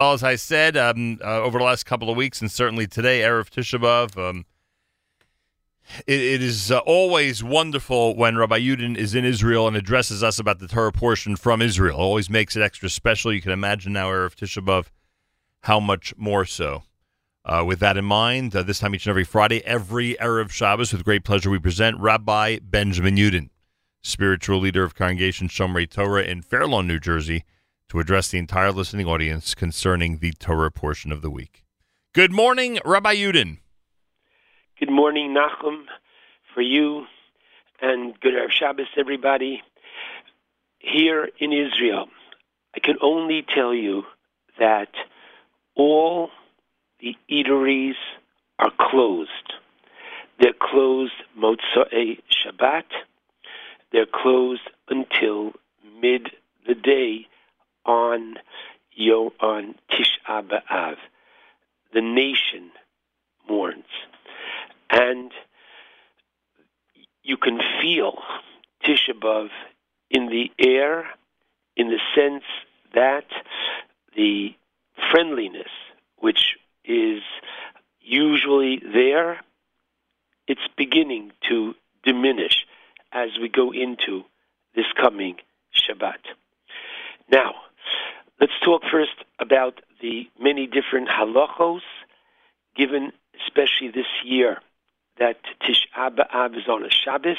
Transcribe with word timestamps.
Well, 0.00 0.12
as 0.12 0.22
I 0.22 0.36
said 0.36 0.76
um, 0.76 1.18
uh, 1.24 1.40
over 1.42 1.58
the 1.58 1.64
last 1.64 1.84
couple 1.84 2.08
of 2.08 2.16
weeks, 2.16 2.40
and 2.40 2.52
certainly 2.52 2.86
today, 2.86 3.22
Erev 3.22 3.50
Tisha 3.50 3.80
B'Av, 3.80 4.16
um, 4.16 4.46
it, 6.06 6.20
it 6.20 6.40
is 6.40 6.70
uh, 6.70 6.78
always 6.78 7.42
wonderful 7.42 8.14
when 8.14 8.36
Rabbi 8.36 8.60
Yudin 8.60 8.96
is 8.96 9.16
in 9.16 9.24
Israel 9.24 9.66
and 9.66 9.76
addresses 9.76 10.22
us 10.22 10.38
about 10.38 10.60
the 10.60 10.68
Torah 10.68 10.92
portion 10.92 11.34
from 11.34 11.60
Israel. 11.60 11.98
Always 11.98 12.30
makes 12.30 12.54
it 12.54 12.62
extra 12.62 12.88
special. 12.88 13.32
You 13.32 13.42
can 13.42 13.50
imagine 13.50 13.92
now, 13.92 14.06
Erev 14.06 14.36
Tisha 14.36 14.64
B'Av, 14.64 14.86
how 15.62 15.80
much 15.80 16.14
more 16.16 16.44
so. 16.44 16.84
Uh, 17.44 17.64
with 17.66 17.80
that 17.80 17.96
in 17.96 18.04
mind, 18.04 18.54
uh, 18.54 18.62
this 18.62 18.78
time 18.78 18.94
each 18.94 19.04
and 19.04 19.10
every 19.10 19.24
Friday, 19.24 19.64
every 19.66 20.14
Erev 20.20 20.50
Shabbos, 20.50 20.92
with 20.92 21.02
great 21.02 21.24
pleasure, 21.24 21.50
we 21.50 21.58
present 21.58 21.98
Rabbi 21.98 22.60
Benjamin 22.62 23.16
Yudin, 23.16 23.48
spiritual 24.02 24.60
leader 24.60 24.84
of 24.84 24.94
Congregation 24.94 25.48
Shomrei 25.48 25.90
Torah 25.90 26.22
in 26.22 26.40
Fair 26.40 26.68
Lawn, 26.68 26.86
New 26.86 27.00
Jersey 27.00 27.42
to 27.88 28.00
address 28.00 28.28
the 28.28 28.38
entire 28.38 28.70
listening 28.70 29.06
audience 29.06 29.54
concerning 29.54 30.18
the 30.18 30.32
Torah 30.32 30.70
portion 30.70 31.10
of 31.10 31.22
the 31.22 31.30
week. 31.30 31.64
Good 32.12 32.32
morning, 32.32 32.78
Rabbi 32.84 33.14
Yudin. 33.14 33.58
Good 34.78 34.90
morning, 34.90 35.34
Nachum, 35.34 35.84
for 36.54 36.60
you, 36.60 37.06
and 37.80 38.18
good 38.20 38.34
Erev 38.34 38.50
Shabbos, 38.50 38.88
everybody. 38.96 39.62
Here 40.78 41.30
in 41.38 41.52
Israel, 41.52 42.08
I 42.76 42.80
can 42.80 42.96
only 43.00 43.44
tell 43.54 43.74
you 43.74 44.04
that 44.58 44.90
all 45.74 46.30
the 47.00 47.16
eateries 47.30 47.94
are 48.58 48.72
closed. 48.78 49.30
They're 50.38 50.52
closed 50.52 51.14
Motzei 51.36 52.20
Shabbat. 52.30 52.84
They're 53.92 54.06
closed 54.06 54.68
until 54.88 55.52
mid 56.00 56.30
the 56.66 56.74
day 56.74 57.26
on 57.88 58.36
Yo 58.92 59.32
on 59.40 59.74
Tisha. 59.90 60.96
The 61.92 62.02
nation 62.02 62.70
mourns, 63.48 63.84
and 64.90 65.32
you 67.22 67.38
can 67.38 67.58
feel 67.80 68.18
Tisha 68.84 69.18
B'av 69.18 69.48
in 70.10 70.26
the 70.26 70.50
air, 70.58 71.06
in 71.76 71.88
the 71.88 71.98
sense 72.14 72.44
that 72.94 73.24
the 74.14 74.54
friendliness, 75.10 75.70
which 76.18 76.56
is 76.84 77.22
usually 78.00 78.82
there, 78.92 79.40
it's 80.46 80.60
beginning 80.76 81.32
to 81.48 81.74
diminish 82.04 82.66
as 83.12 83.30
we 83.40 83.48
go 83.48 83.72
into 83.72 84.24
this 84.74 84.86
coming 85.00 85.36
Shabbat. 85.74 86.20
Now, 87.30 87.54
Let's 88.40 88.52
talk 88.64 88.82
first 88.90 89.24
about 89.40 89.80
the 90.00 90.28
many 90.38 90.68
different 90.68 91.08
halachos 91.08 91.80
given, 92.76 93.12
especially 93.44 93.88
this 93.88 94.06
year, 94.24 94.58
that 95.18 95.38
Tisha 95.60 96.14
B'Av 96.14 96.56
is 96.56 96.68
on 96.68 96.84
a 96.84 96.90
Shabbos 96.90 97.36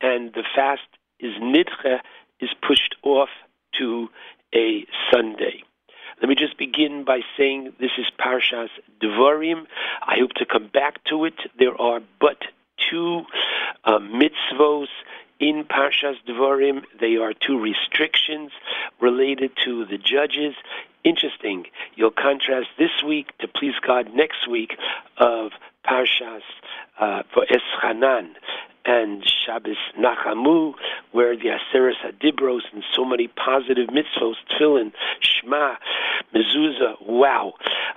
and 0.00 0.32
the 0.32 0.44
fast 0.54 0.88
is 1.20 1.34
nidche, 1.34 2.00
is 2.40 2.48
pushed 2.66 2.96
off 3.02 3.28
to 3.78 4.08
a 4.54 4.86
Sunday. 5.12 5.62
Let 6.22 6.28
me 6.30 6.34
just 6.34 6.56
begin 6.56 7.04
by 7.04 7.20
saying 7.36 7.74
this 7.78 7.90
is 7.98 8.06
Parshas 8.18 8.70
Devarim. 9.02 9.66
I 10.02 10.16
hope 10.18 10.32
to 10.36 10.46
come 10.46 10.68
back 10.72 11.04
to 11.10 11.26
it. 11.26 11.34
There 11.58 11.78
are 11.78 12.00
but 12.20 12.38
two 12.90 13.22
uh, 13.84 13.98
mitzvos 13.98 14.88
in 15.42 15.64
Parshas 15.64 16.14
Devarim. 16.26 16.84
They 17.00 17.16
are 17.16 17.32
two 17.34 17.60
restrictions 17.60 18.52
related 19.00 19.50
to 19.64 19.84
the 19.84 19.98
judges. 19.98 20.54
Interesting. 21.04 21.66
You'll 21.96 22.12
contrast 22.12 22.68
this 22.78 23.02
week 23.04 23.36
to 23.38 23.48
please 23.48 23.74
God 23.84 24.14
next 24.14 24.48
week 24.48 24.76
of 25.18 25.50
Parshas 25.84 26.42
uh, 26.98 27.24
Va'eschanan 27.34 28.36
and 28.84 29.24
Shabbos 29.44 29.76
Nachamu, 29.98 30.74
where 31.10 31.36
the 31.36 31.58
Aseres 31.58 31.94
Hadibros 32.04 32.62
and 32.72 32.84
so 32.94 33.04
many 33.04 33.26
positive 33.26 33.88
mitzvos, 33.88 34.34
Tefillin, 34.50 34.92
Shema, 35.20 35.74
Mezuzah, 36.34 37.04
wow, 37.04 37.54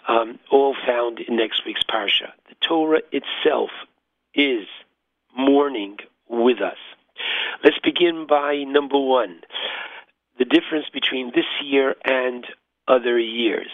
um, 0.07 0.39
all 0.51 0.75
found 0.85 1.19
in 1.19 1.35
next 1.35 1.63
week's 1.65 1.83
Parsha. 1.83 2.31
The 2.49 2.55
Torah 2.61 3.01
itself 3.11 3.69
is 4.33 4.67
mourning 5.35 5.97
with 6.27 6.61
us. 6.61 6.77
Let's 7.63 7.79
begin 7.79 8.25
by 8.27 8.63
number 8.63 8.99
one 8.99 9.41
the 10.37 10.45
difference 10.45 10.87
between 10.93 11.31
this 11.33 11.45
year 11.63 11.95
and 12.03 12.45
other 12.87 13.17
years. 13.17 13.69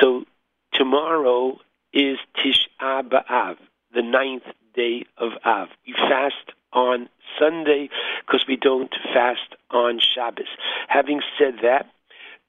So 0.00 0.24
tomorrow 0.72 1.58
is 1.92 2.18
Tisha 2.36 3.08
B'Av, 3.08 3.56
the 3.94 4.02
ninth 4.02 4.44
day 4.74 5.04
of 5.16 5.32
Av. 5.44 5.68
We 5.86 5.94
fast 5.94 6.52
on 6.72 7.08
Sunday 7.38 7.90
because 8.26 8.44
we 8.46 8.56
don't 8.56 8.94
fast 9.12 9.54
on 9.70 10.00
Shabbos. 10.00 10.46
Having 10.88 11.20
said 11.38 11.54
that, 11.62 11.86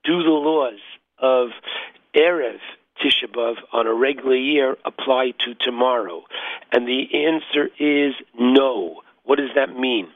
do 0.04 0.24
the 0.24 0.30
laws 0.30 0.80
of 1.20 1.50
Erev 2.16 2.60
Tisha 3.04 3.56
on 3.72 3.88
a 3.88 3.94
regular 3.94 4.36
year 4.36 4.78
apply 4.86 5.34
to 5.46 5.56
tomorrow? 5.56 6.24
And 6.72 6.88
the 6.88 7.26
answer 7.26 7.70
is 7.80 8.14
no. 8.38 9.02
What 9.24 9.38
does 9.38 9.52
that 9.56 9.78
mean? 9.78 10.08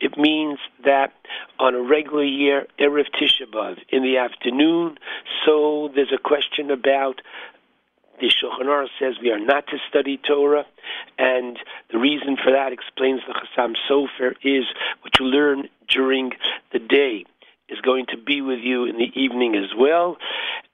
It 0.00 0.16
means 0.16 0.58
that 0.84 1.12
on 1.58 1.74
a 1.74 1.82
regular 1.82 2.24
year, 2.24 2.66
Erev 2.78 3.06
Tisha 3.14 3.76
in 3.90 4.02
the 4.02 4.16
afternoon, 4.16 4.98
so 5.44 5.90
there's 5.94 6.12
a 6.12 6.18
question 6.18 6.70
about 6.70 7.20
the 8.20 8.28
Shulchan 8.28 8.88
says 8.98 9.14
we 9.22 9.30
are 9.30 9.38
not 9.38 9.66
to 9.68 9.78
study 9.88 10.18
Torah, 10.18 10.66
and 11.18 11.58
the 11.90 11.98
reason 11.98 12.36
for 12.42 12.52
that 12.52 12.72
explains 12.72 13.20
the 13.26 13.32
Chassam 13.32 13.74
Sofer 13.88 14.34
is 14.42 14.64
what 15.00 15.18
you 15.18 15.26
learn 15.26 15.68
during 15.88 16.32
the 16.72 16.78
day 16.78 17.24
is 17.68 17.80
going 17.80 18.06
to 18.06 18.18
be 18.18 18.40
with 18.42 18.58
you 18.58 18.84
in 18.84 18.98
the 18.98 19.10
evening 19.14 19.54
as 19.54 19.70
well, 19.76 20.16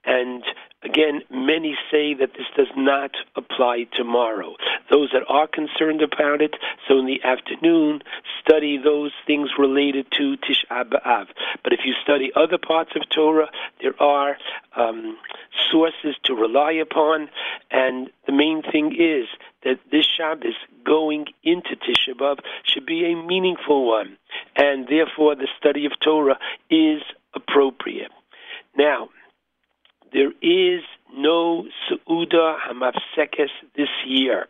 and 0.04 0.42
Again, 0.86 1.22
many 1.30 1.76
say 1.90 2.14
that 2.14 2.34
this 2.34 2.46
does 2.56 2.70
not 2.76 3.10
apply 3.34 3.86
tomorrow. 3.92 4.54
Those 4.88 5.10
that 5.12 5.24
are 5.28 5.48
concerned 5.48 6.00
about 6.00 6.40
it, 6.40 6.54
so 6.86 6.96
in 7.00 7.06
the 7.06 7.24
afternoon, 7.24 8.02
study 8.40 8.78
those 8.78 9.10
things 9.26 9.50
related 9.58 10.06
to 10.12 10.36
Tisha 10.36 10.84
B'Av. 10.84 11.26
But 11.64 11.72
if 11.72 11.80
you 11.84 11.92
study 12.04 12.30
other 12.36 12.56
parts 12.56 12.92
of 12.94 13.02
Torah, 13.08 13.50
there 13.82 14.00
are 14.00 14.36
um, 14.76 15.18
sources 15.72 16.14
to 16.22 16.34
rely 16.34 16.70
upon, 16.70 17.30
and 17.72 18.08
the 18.26 18.32
main 18.32 18.62
thing 18.62 18.94
is 18.96 19.26
that 19.64 19.80
this 19.90 20.06
Shabbos 20.06 20.54
going 20.84 21.26
into 21.42 21.74
Tisha 21.74 22.14
B'Av 22.14 22.38
should 22.62 22.86
be 22.86 23.06
a 23.06 23.16
meaningful 23.16 23.88
one, 23.88 24.16
and 24.54 24.86
therefore 24.86 25.34
the 25.34 25.48
study 25.58 25.84
of 25.84 25.98
Torah 25.98 26.38
is 26.70 27.02
appropriate. 27.34 28.12
Now, 28.76 29.08
there 30.16 30.32
is 30.40 30.80
no 31.14 31.66
Su'uda 31.86 32.56
Hamafsekes 32.58 33.50
this 33.76 33.90
year. 34.06 34.46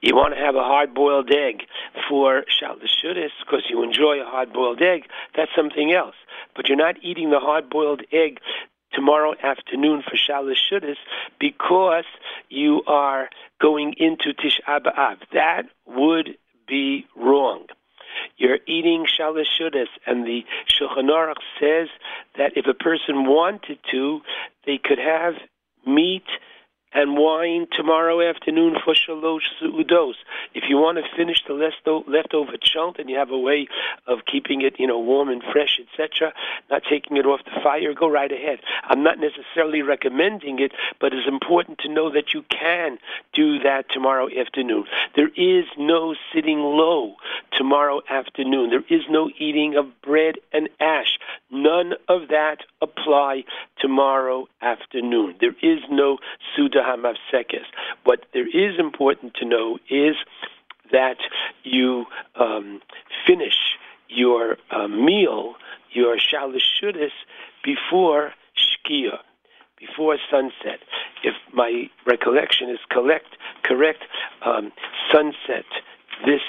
You 0.00 0.14
want 0.14 0.34
to 0.34 0.40
have 0.40 0.54
a 0.54 0.62
hard 0.62 0.94
boiled 0.94 1.28
egg 1.32 1.64
for 2.08 2.44
Shalashudas 2.44 3.30
because 3.44 3.64
you 3.68 3.82
enjoy 3.82 4.20
a 4.20 4.24
hard 4.24 4.52
boiled 4.52 4.80
egg, 4.80 5.06
that's 5.34 5.50
something 5.56 5.92
else. 5.92 6.14
But 6.54 6.68
you're 6.68 6.78
not 6.78 7.02
eating 7.02 7.30
the 7.30 7.40
hard 7.40 7.68
boiled 7.68 8.02
egg 8.12 8.38
tomorrow 8.92 9.34
afternoon 9.42 10.04
for 10.08 10.16
Shalashudas 10.16 10.98
because 11.40 12.04
you 12.48 12.84
are 12.86 13.28
going 13.60 13.94
into 13.96 14.32
Tish 14.34 14.60
B'Av. 14.68 15.16
That 15.32 15.64
would 15.84 16.38
be 16.68 17.06
wrong. 17.16 17.66
You're 18.36 18.58
eating 18.66 19.06
shalashudas, 19.06 19.88
and 20.06 20.26
the 20.26 20.44
Shulchan 20.68 21.10
Aruch 21.10 21.42
says 21.60 21.88
that 22.36 22.56
if 22.56 22.66
a 22.66 22.74
person 22.74 23.26
wanted 23.26 23.78
to, 23.90 24.20
they 24.64 24.78
could 24.78 24.98
have 24.98 25.34
meat 25.86 26.26
and 26.92 27.16
wine 27.16 27.66
tomorrow 27.72 28.26
afternoon 28.26 28.76
for 28.84 28.94
shalosh 28.94 29.42
su'udos. 29.60 30.14
If 30.54 30.64
you 30.68 30.76
want 30.76 30.98
to 30.98 31.04
finish 31.16 31.42
the 31.46 31.52
leftover 31.52 32.52
chunk 32.60 32.98
and 32.98 33.10
you 33.10 33.16
have 33.16 33.30
a 33.30 33.38
way 33.38 33.68
of 34.06 34.20
keeping 34.24 34.62
it, 34.62 34.78
you 34.78 34.86
know, 34.86 34.98
warm 34.98 35.28
and 35.28 35.42
fresh, 35.52 35.78
etc., 35.80 36.32
not 36.70 36.82
taking 36.88 37.16
it 37.16 37.26
off 37.26 37.40
the 37.44 37.60
fire, 37.62 37.92
go 37.92 38.08
right 38.08 38.32
ahead. 38.32 38.60
I'm 38.84 39.02
not 39.02 39.18
necessarily 39.18 39.82
recommending 39.82 40.58
it, 40.60 40.72
but 41.00 41.12
it's 41.12 41.28
important 41.28 41.78
to 41.80 41.88
know 41.88 42.10
that 42.12 42.32
you 42.32 42.44
can 42.48 42.98
do 43.32 43.58
that 43.60 43.90
tomorrow 43.90 44.28
afternoon. 44.28 44.84
There 45.14 45.30
is 45.36 45.64
no 45.76 46.14
sitting 46.32 46.60
low 46.60 47.16
tomorrow 47.52 48.00
afternoon. 48.08 48.70
There 48.70 48.84
is 48.88 49.04
no 49.10 49.30
eating 49.38 49.76
of 49.76 49.86
bread 50.02 50.36
and 50.52 50.68
ash. 50.80 51.15
None 51.50 51.92
of 52.08 52.28
that 52.28 52.58
apply 52.82 53.44
tomorrow 53.78 54.48
afternoon. 54.62 55.36
There 55.40 55.54
is 55.62 55.78
no 55.90 56.18
Suda 56.54 56.80
Hamavsekes. 56.82 57.64
What 58.04 58.26
there 58.32 58.48
is 58.48 58.78
important 58.78 59.34
to 59.34 59.44
know 59.44 59.78
is 59.88 60.16
that 60.90 61.18
you 61.62 62.06
um, 62.38 62.80
finish 63.26 63.56
your 64.08 64.56
uh, 64.70 64.88
meal, 64.88 65.54
your 65.92 66.16
Shalashudas, 66.16 67.10
before 67.64 68.32
Shkia. 68.56 69.18
before 69.78 70.16
sunset. 70.30 70.80
If 71.22 71.34
my 71.52 71.90
recollection 72.06 72.70
is 72.70 72.78
correct, 72.90 73.36
correct, 73.62 74.04
um, 74.44 74.72
sunset 75.12 75.64
this 76.24 76.40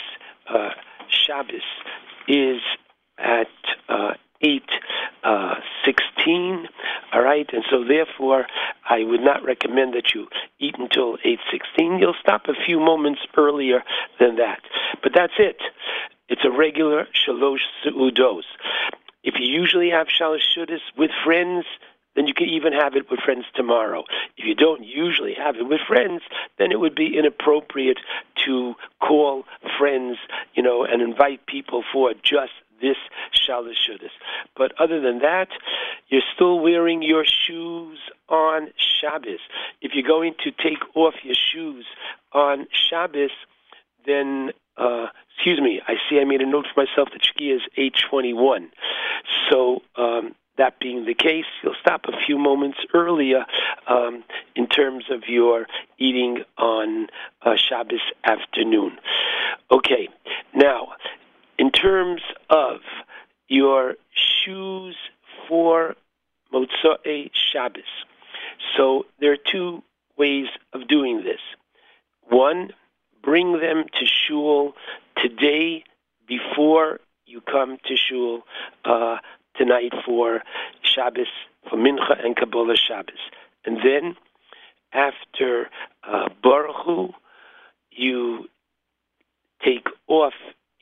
uh, 0.49 0.69
Shabbos 1.09 1.61
is 2.27 2.61
at 3.17 3.47
uh, 3.89 4.13
8 4.41 4.63
uh, 5.23 5.55
16 5.85 6.67
all 7.13 7.21
right? 7.21 7.49
And 7.53 7.63
so 7.69 7.83
therefore 7.83 8.45
i 8.89 9.03
would 9.03 9.21
not 9.21 9.43
recommend 9.43 9.93
that 9.93 10.13
you 10.13 10.27
eat 10.59 10.75
until 10.77 11.17
8:16. 11.25 11.99
you'll 11.99 12.15
stop 12.19 12.47
a 12.47 12.65
few 12.65 12.79
moments 12.79 13.21
earlier 13.35 13.83
than 14.19 14.35
that. 14.37 14.61
But 15.01 15.13
that's 15.13 15.33
it. 15.37 15.61
It's 16.29 16.43
a 16.43 16.51
regular 16.51 17.07
shalosh 17.13 17.65
seudos 17.83 18.43
if 19.23 19.35
you 19.39 19.47
usually 19.47 19.89
have 19.89 20.07
shalosh 20.07 20.45
seudos 20.55 20.81
with 20.97 21.11
friends 21.23 21.65
then 22.17 22.25
you 22.25 22.33
can 22.33 22.49
even 22.49 22.73
have 22.73 22.95
it 22.95 23.11
with 23.11 23.19
friends 23.19 23.45
tomorrow. 23.53 24.03
If 24.37 24.45
you 24.45 24.55
don't 24.55 24.83
usually 24.83 25.35
have 25.35 25.55
it 25.57 25.67
with 25.69 25.81
friends, 25.87 26.23
then 26.57 26.71
it 26.71 26.79
would 26.79 26.95
be 26.95 27.15
inappropriate 27.15 27.99
to 28.43 28.73
call 28.99 29.45
friends, 29.77 30.17
you 30.55 30.63
know, 30.63 30.83
and 30.83 30.99
invite 31.03 31.45
people 31.45 31.83
for 31.93 32.15
just 32.23 32.53
this 32.81 32.97
Shalosh 33.33 33.89
But 34.55 34.73
other 34.79 34.99
than 35.01 35.19
that, 35.19 35.49
you're 36.09 36.21
still 36.35 36.59
wearing 36.59 37.01
your 37.01 37.25
shoes 37.25 37.99
on 38.29 38.69
Shabbos. 38.77 39.39
If 39.81 39.91
you're 39.93 40.07
going 40.07 40.35
to 40.43 40.51
take 40.51 40.83
off 40.95 41.15
your 41.23 41.35
shoes 41.35 41.85
on 42.33 42.67
Shabbos, 42.71 43.31
then 44.05 44.51
uh, 44.77 45.07
excuse 45.35 45.59
me, 45.59 45.81
I 45.87 45.95
see 46.09 46.19
I 46.19 46.23
made 46.23 46.41
a 46.41 46.45
note 46.45 46.65
for 46.73 46.81
myself 46.81 47.09
that 47.11 47.21
Shkia 47.21 47.55
is 47.55 47.61
821. 47.75 48.69
So 49.49 49.81
um, 49.95 50.35
that 50.57 50.79
being 50.79 51.05
the 51.05 51.13
case, 51.13 51.45
you'll 51.63 51.75
stop 51.79 52.05
a 52.07 52.25
few 52.25 52.37
moments 52.37 52.79
earlier 52.93 53.45
um, 53.87 54.23
in 54.55 54.67
terms 54.67 55.05
of 55.11 55.23
your 55.27 55.67
eating 55.97 56.43
on 56.57 57.07
uh, 57.43 57.55
Shabbos 57.55 58.01
afternoon. 58.23 58.97
Okay, 59.71 60.09
now 60.53 60.89
in 61.57 61.71
terms 61.71 62.21
of 62.49 62.81
your 63.47 63.95
shoes 64.13 64.95
for 65.47 65.95
Motzei 66.53 67.29
Shabbos. 67.33 67.83
So 68.75 69.05
there 69.19 69.31
are 69.31 69.37
two 69.37 69.83
ways 70.17 70.47
of 70.73 70.87
doing 70.87 71.23
this. 71.23 71.39
One, 72.29 72.71
bring 73.21 73.59
them 73.59 73.85
to 73.99 74.05
shul 74.05 74.73
today 75.17 75.83
before 76.27 76.99
you 77.25 77.41
come 77.41 77.77
to 77.85 77.95
shul 77.95 78.43
uh, 78.85 79.17
tonight 79.55 79.93
for 80.05 80.41
Shabbos, 80.81 81.27
for 81.69 81.77
Mincha 81.77 82.23
and 82.23 82.35
Kabbalah 82.35 82.77
Shabbos. 82.77 83.19
And 83.65 83.77
then 83.83 84.15
after 84.93 85.69
uh, 86.03 86.29
Baruch 86.41 86.75
Hu, 86.85 87.09
you 87.91 88.47
take 89.63 89.87
off 90.07 90.33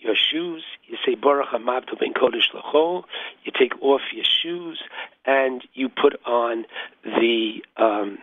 your 0.05 0.15
shoes. 0.15 0.63
You 0.87 0.97
say 1.05 1.15
Baruch 1.15 1.47
Hamavdil 1.47 1.99
Ben 1.99 2.13
Kodesh 2.13 2.51
Lachol. 2.53 3.03
You 3.43 3.51
take 3.57 3.73
off 3.81 4.01
your 4.13 4.25
shoes 4.25 4.79
and 5.25 5.63
you 5.73 5.89
put 5.89 6.15
on 6.25 6.65
the 7.03 7.63
um, 7.77 8.19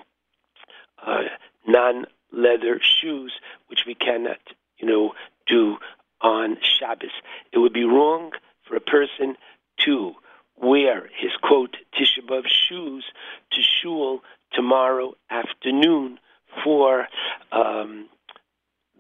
uh, 1.05 1.23
non-leather 1.67 2.81
shoes, 2.83 3.33
which 3.67 3.81
we 3.87 3.95
cannot, 3.95 4.39
you 4.79 4.87
know, 4.87 5.13
do 5.47 5.77
on 6.21 6.57
Shabbos. 6.63 7.11
It 7.53 7.59
would 7.59 7.73
be 7.73 7.85
wrong 7.85 8.31
for 8.67 8.77
a 8.77 8.81
person 8.81 9.37
to 9.85 10.13
wear 10.57 11.09
his 11.19 11.33
quote 11.43 11.77
Tisha 11.95 12.25
B'av 12.25 12.47
shoes 12.47 13.05
to 13.51 13.61
shul 13.61 14.21
tomorrow 14.53 15.15
afternoon 15.31 16.19
for 16.63 17.09
um, 17.51 18.09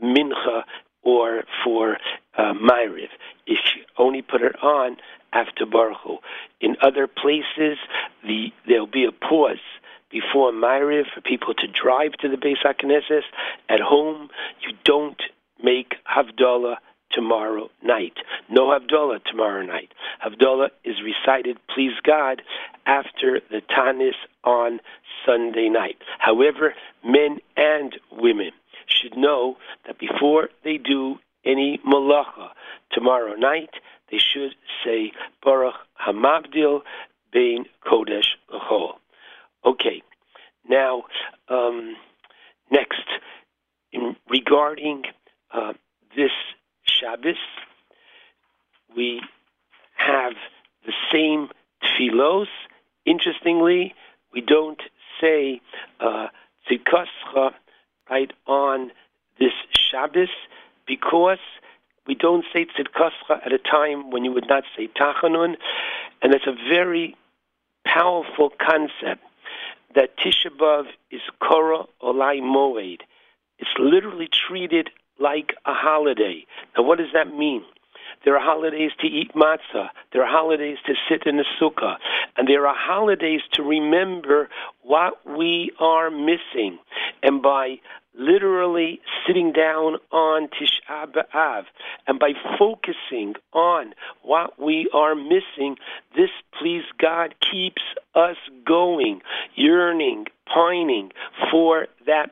mincha 0.02 0.64
or 1.02 1.44
for 1.64 1.98
uh, 2.36 2.54
Ma'ariv. 2.54 3.08
If 3.46 3.58
you 3.76 3.82
on 4.62 4.96
after 5.32 5.66
Baruch 5.66 5.98
Hu. 6.04 6.18
In 6.60 6.76
other 6.82 7.06
places, 7.06 7.78
the, 8.22 8.52
there'll 8.66 8.86
be 8.86 9.04
a 9.04 9.12
pause 9.12 9.56
before 10.10 10.52
Ma'ariv 10.52 11.04
for 11.14 11.20
people 11.22 11.54
to 11.54 11.66
drive 11.66 12.12
to 12.20 12.28
the 12.28 12.36
Beis 12.36 12.62
HaKnesses. 12.64 13.22
At 13.68 13.80
home, 13.80 14.28
you 14.60 14.76
don't 14.84 15.20
make 15.62 15.94
Havdalah 16.04 16.76
tomorrow 17.10 17.70
night. 17.82 18.14
No 18.50 18.66
Havdalah 18.66 19.24
tomorrow 19.24 19.62
night. 19.62 19.92
Havdalah 20.24 20.70
is 20.84 20.96
recited, 21.02 21.58
please 21.74 21.92
God, 22.02 22.42
after 22.86 23.40
the 23.50 23.62
Tanis 23.70 24.14
on 24.44 24.80
Sunday 25.26 25.68
night. 25.68 25.96
However, 26.18 26.74
men 27.04 27.38
and 27.56 27.94
women 28.10 28.50
should 28.86 29.16
know 29.16 29.56
that 29.86 29.98
before 29.98 30.48
they 30.64 30.78
do 30.78 31.16
any 31.44 31.80
malacha 31.86 32.50
tomorrow 32.92 33.34
night, 33.34 33.70
they 34.12 34.18
should 34.18 34.54
say 34.84 35.12
Baruch 35.42 35.74
Hamavdil 36.06 36.82
Bein 37.32 37.64
Kodesh 37.84 38.36
L'chol. 38.52 38.92
Okay, 39.64 40.02
now 40.68 41.04
um, 41.48 41.96
next, 42.70 43.06
in 43.90 44.14
regarding 44.28 45.04
uh, 45.52 45.72
this 46.14 46.30
Shabbos, 46.84 47.36
we 48.94 49.22
have 49.94 50.34
the 50.84 50.92
same 51.10 51.48
tfilos. 51.82 52.48
Interestingly, 53.06 53.94
we 54.34 54.42
don't 54.42 54.82
say 55.20 55.60
uh, 56.00 56.26
tzidkascha 56.68 57.52
right 58.10 58.32
on 58.46 58.90
this 59.38 59.52
Shabbos 59.70 60.28
because 60.86 61.38
we 62.06 62.14
don't 62.14 62.44
say 62.52 62.66
tzidkascha 62.66 63.46
at 63.46 63.52
a 63.52 63.58
time 63.72 64.10
when 64.10 64.24
you 64.24 64.32
would 64.32 64.48
not 64.48 64.64
say 64.76 64.88
tachanun, 65.00 65.56
and 66.20 66.34
it's 66.34 66.46
a 66.46 66.56
very 66.68 67.16
powerful 67.84 68.50
concept 68.50 69.22
that 69.94 70.16
Tisha 70.18 70.50
B'av 70.58 70.84
is 71.10 71.20
Korah 71.40 71.84
Olai 72.02 72.40
Moed. 72.40 73.00
It's 73.58 73.70
literally 73.78 74.28
treated 74.48 74.90
like 75.18 75.54
a 75.66 75.74
holiday. 75.74 76.44
Now, 76.76 76.84
what 76.84 76.98
does 76.98 77.12
that 77.12 77.34
mean? 77.34 77.62
There 78.24 78.36
are 78.36 78.44
holidays 78.44 78.92
to 79.00 79.06
eat 79.06 79.32
matzah. 79.34 79.88
There 80.12 80.22
are 80.22 80.30
holidays 80.30 80.78
to 80.86 80.94
sit 81.08 81.26
in 81.26 81.40
a 81.40 81.44
sukkah. 81.60 81.96
And 82.36 82.48
there 82.48 82.66
are 82.66 82.74
holidays 82.76 83.40
to 83.54 83.62
remember 83.62 84.48
what 84.82 85.14
we 85.26 85.72
are 85.78 86.10
missing. 86.10 86.78
And 87.22 87.42
by 87.42 87.80
literally 88.18 89.00
sitting 89.26 89.52
down 89.52 89.96
on 90.10 90.48
Tisha 90.48 91.12
B'Av 91.12 91.64
and 92.06 92.18
by 92.18 92.32
focusing 92.58 93.34
on 93.52 93.94
what 94.22 94.60
we 94.60 94.88
are 94.92 95.14
missing, 95.14 95.76
this, 96.16 96.30
please 96.58 96.82
God, 96.98 97.34
keeps 97.40 97.82
us 98.14 98.36
going, 98.66 99.20
yearning, 99.54 100.26
pining 100.52 101.10
for 101.50 101.86
that 102.06 102.30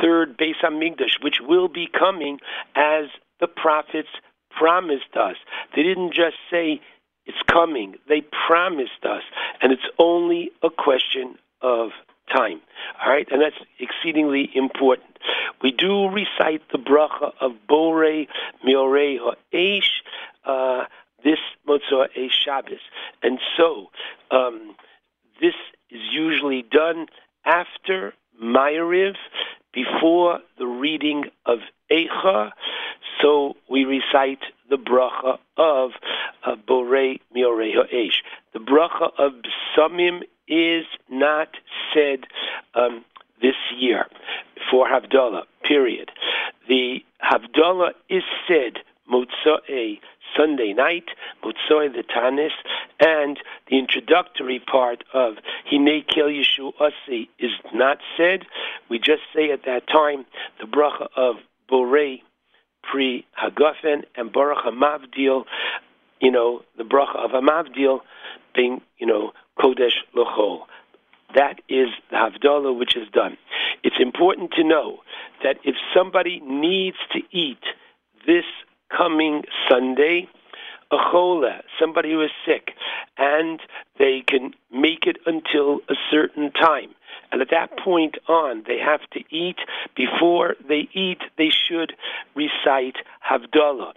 third 0.00 0.36
Beis 0.38 0.54
Hamikdash, 0.62 1.22
which 1.22 1.36
will 1.40 1.68
be 1.68 1.86
coming 1.86 2.38
as 2.76 3.06
the 3.40 3.46
prophets 3.46 4.08
promised 4.50 5.16
us. 5.16 5.36
They 5.74 5.82
didn't 5.82 6.14
just 6.14 6.36
say 6.50 6.80
it's 7.24 7.42
coming, 7.50 7.94
they 8.08 8.22
promised 8.46 9.04
us. 9.04 9.22
And 9.60 9.72
it's 9.72 9.82
only 9.98 10.50
a 10.62 10.70
question 10.70 11.36
of 11.60 11.90
time. 12.34 12.60
All 13.04 13.12
right, 13.12 13.26
and 13.30 13.40
that's 13.40 13.56
exceedingly 13.78 14.50
important. 14.54 15.18
We 15.62 15.70
do 15.70 16.08
recite 16.08 16.62
the 16.72 16.78
bracha 16.78 17.32
of 17.40 17.52
Borei 17.68 18.26
Miorei 18.66 19.18
Ha'esh 19.18 20.02
uh, 20.44 20.84
this 21.24 21.38
Motzei 21.68 22.30
Shabbos, 22.30 22.80
and 23.22 23.38
so 23.56 23.90
um, 24.30 24.74
this 25.40 25.54
is 25.90 26.00
usually 26.12 26.62
done 26.62 27.06
after 27.44 28.14
Ma'ariv, 28.42 29.14
before 29.72 30.40
the 30.58 30.66
reading 30.66 31.24
of 31.46 31.58
Eicha. 31.90 32.50
So 33.20 33.54
we 33.70 33.84
recite 33.84 34.40
the 34.72 34.78
bracha 34.78 35.36
of 35.58 35.90
uh, 36.46 36.56
Borei 36.66 37.20
Miorei 37.36 37.72
Ha'esh. 37.74 38.22
The 38.54 38.58
bracha 38.58 39.10
of 39.18 39.32
Samim 39.76 40.22
is 40.48 40.86
not 41.10 41.48
said 41.92 42.20
um, 42.74 43.04
this 43.42 43.54
year 43.76 44.06
for 44.70 44.88
Havdalah, 44.88 45.42
period. 45.62 46.10
The 46.68 47.00
Havdalah 47.22 47.90
is 48.08 48.22
said 48.48 48.78
Motzei 49.12 50.00
Sunday 50.34 50.72
night, 50.72 51.04
Motzoi 51.44 51.92
the 51.92 52.02
Tanis, 52.02 52.52
and 52.98 53.38
the 53.68 53.78
introductory 53.78 54.58
part 54.58 55.04
of 55.12 55.34
Hine 55.70 56.02
Kel 56.08 56.28
Yeshu 56.28 56.72
Asi 56.80 57.28
is 57.38 57.50
not 57.74 57.98
said. 58.16 58.46
We 58.88 58.98
just 58.98 59.22
say 59.36 59.50
at 59.50 59.66
that 59.66 59.86
time 59.86 60.24
the 60.60 60.66
bracha 60.66 61.08
of 61.14 61.36
Borei 61.70 62.22
Pri 62.82 63.24
Hagafen 63.40 64.04
and 64.16 64.32
Baruch 64.32 64.64
Hamavdil, 64.64 65.44
you 66.20 66.30
know, 66.30 66.62
the 66.76 66.84
bracha 66.84 67.24
of 67.24 67.30
Hamavdil 67.30 68.00
being, 68.54 68.80
you 68.98 69.06
know, 69.06 69.32
Kodesh 69.58 69.96
Lochol. 70.16 70.62
that 71.34 71.60
is 71.68 71.88
the 72.10 72.16
Havdalah 72.16 72.76
which 72.78 72.96
is 72.96 73.08
done. 73.12 73.36
It's 73.82 73.96
important 74.00 74.52
to 74.52 74.64
know 74.64 74.98
that 75.42 75.56
if 75.64 75.74
somebody 75.94 76.40
needs 76.40 76.98
to 77.12 77.20
eat 77.30 77.62
this 78.26 78.44
coming 78.96 79.42
Sunday, 79.68 80.28
a 80.90 80.96
chola, 81.10 81.62
somebody 81.80 82.12
who 82.12 82.22
is 82.22 82.30
sick, 82.46 82.72
and 83.16 83.60
they 83.98 84.22
can 84.26 84.52
make 84.70 85.06
it 85.06 85.16
until 85.26 85.80
a 85.88 85.94
certain 86.10 86.52
time. 86.52 86.94
And 87.32 87.40
at 87.40 87.48
that 87.50 87.78
point 87.78 88.16
on, 88.28 88.62
they 88.66 88.78
have 88.78 89.00
to 89.12 89.20
eat. 89.34 89.56
Before 89.96 90.54
they 90.68 90.88
eat, 90.92 91.22
they 91.38 91.48
should 91.48 91.94
recite 92.34 92.96
Havdalah. 93.28 93.94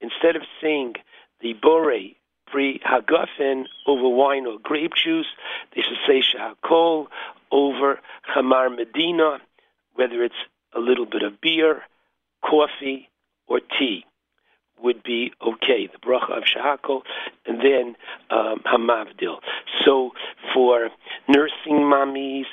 Instead 0.00 0.36
of 0.36 0.42
saying 0.62 0.94
the 1.40 1.54
Bore 1.54 1.98
pre 2.46 2.80
Hagafen 2.80 3.64
over 3.88 4.08
wine 4.08 4.46
or 4.46 4.58
grape 4.62 4.94
juice, 4.94 5.26
they 5.74 5.82
should 5.82 5.98
say 6.06 6.22
Sha'akol 6.22 7.08
over 7.50 7.98
Chamar 8.32 8.74
Medina, 8.74 9.38
whether 9.94 10.22
it's 10.22 10.34
a 10.72 10.78
little 10.78 11.06
bit 11.06 11.22
of 11.22 11.40
beer, 11.40 11.82
coffee, 12.42 13.08
or 13.48 13.60
tea 13.78 14.04
would 14.82 15.02
be 15.02 15.32
okay. 15.46 15.86
The 15.86 15.98
bracha 15.98 16.36
of 16.36 16.44
shahakol, 16.44 17.02
and 17.46 17.60
then 17.60 17.96
um, 18.30 18.60
hamavdil. 18.64 19.38
So 19.84 20.12
for 20.52 20.90
nursing 21.28 21.80
mommies, 21.80 22.46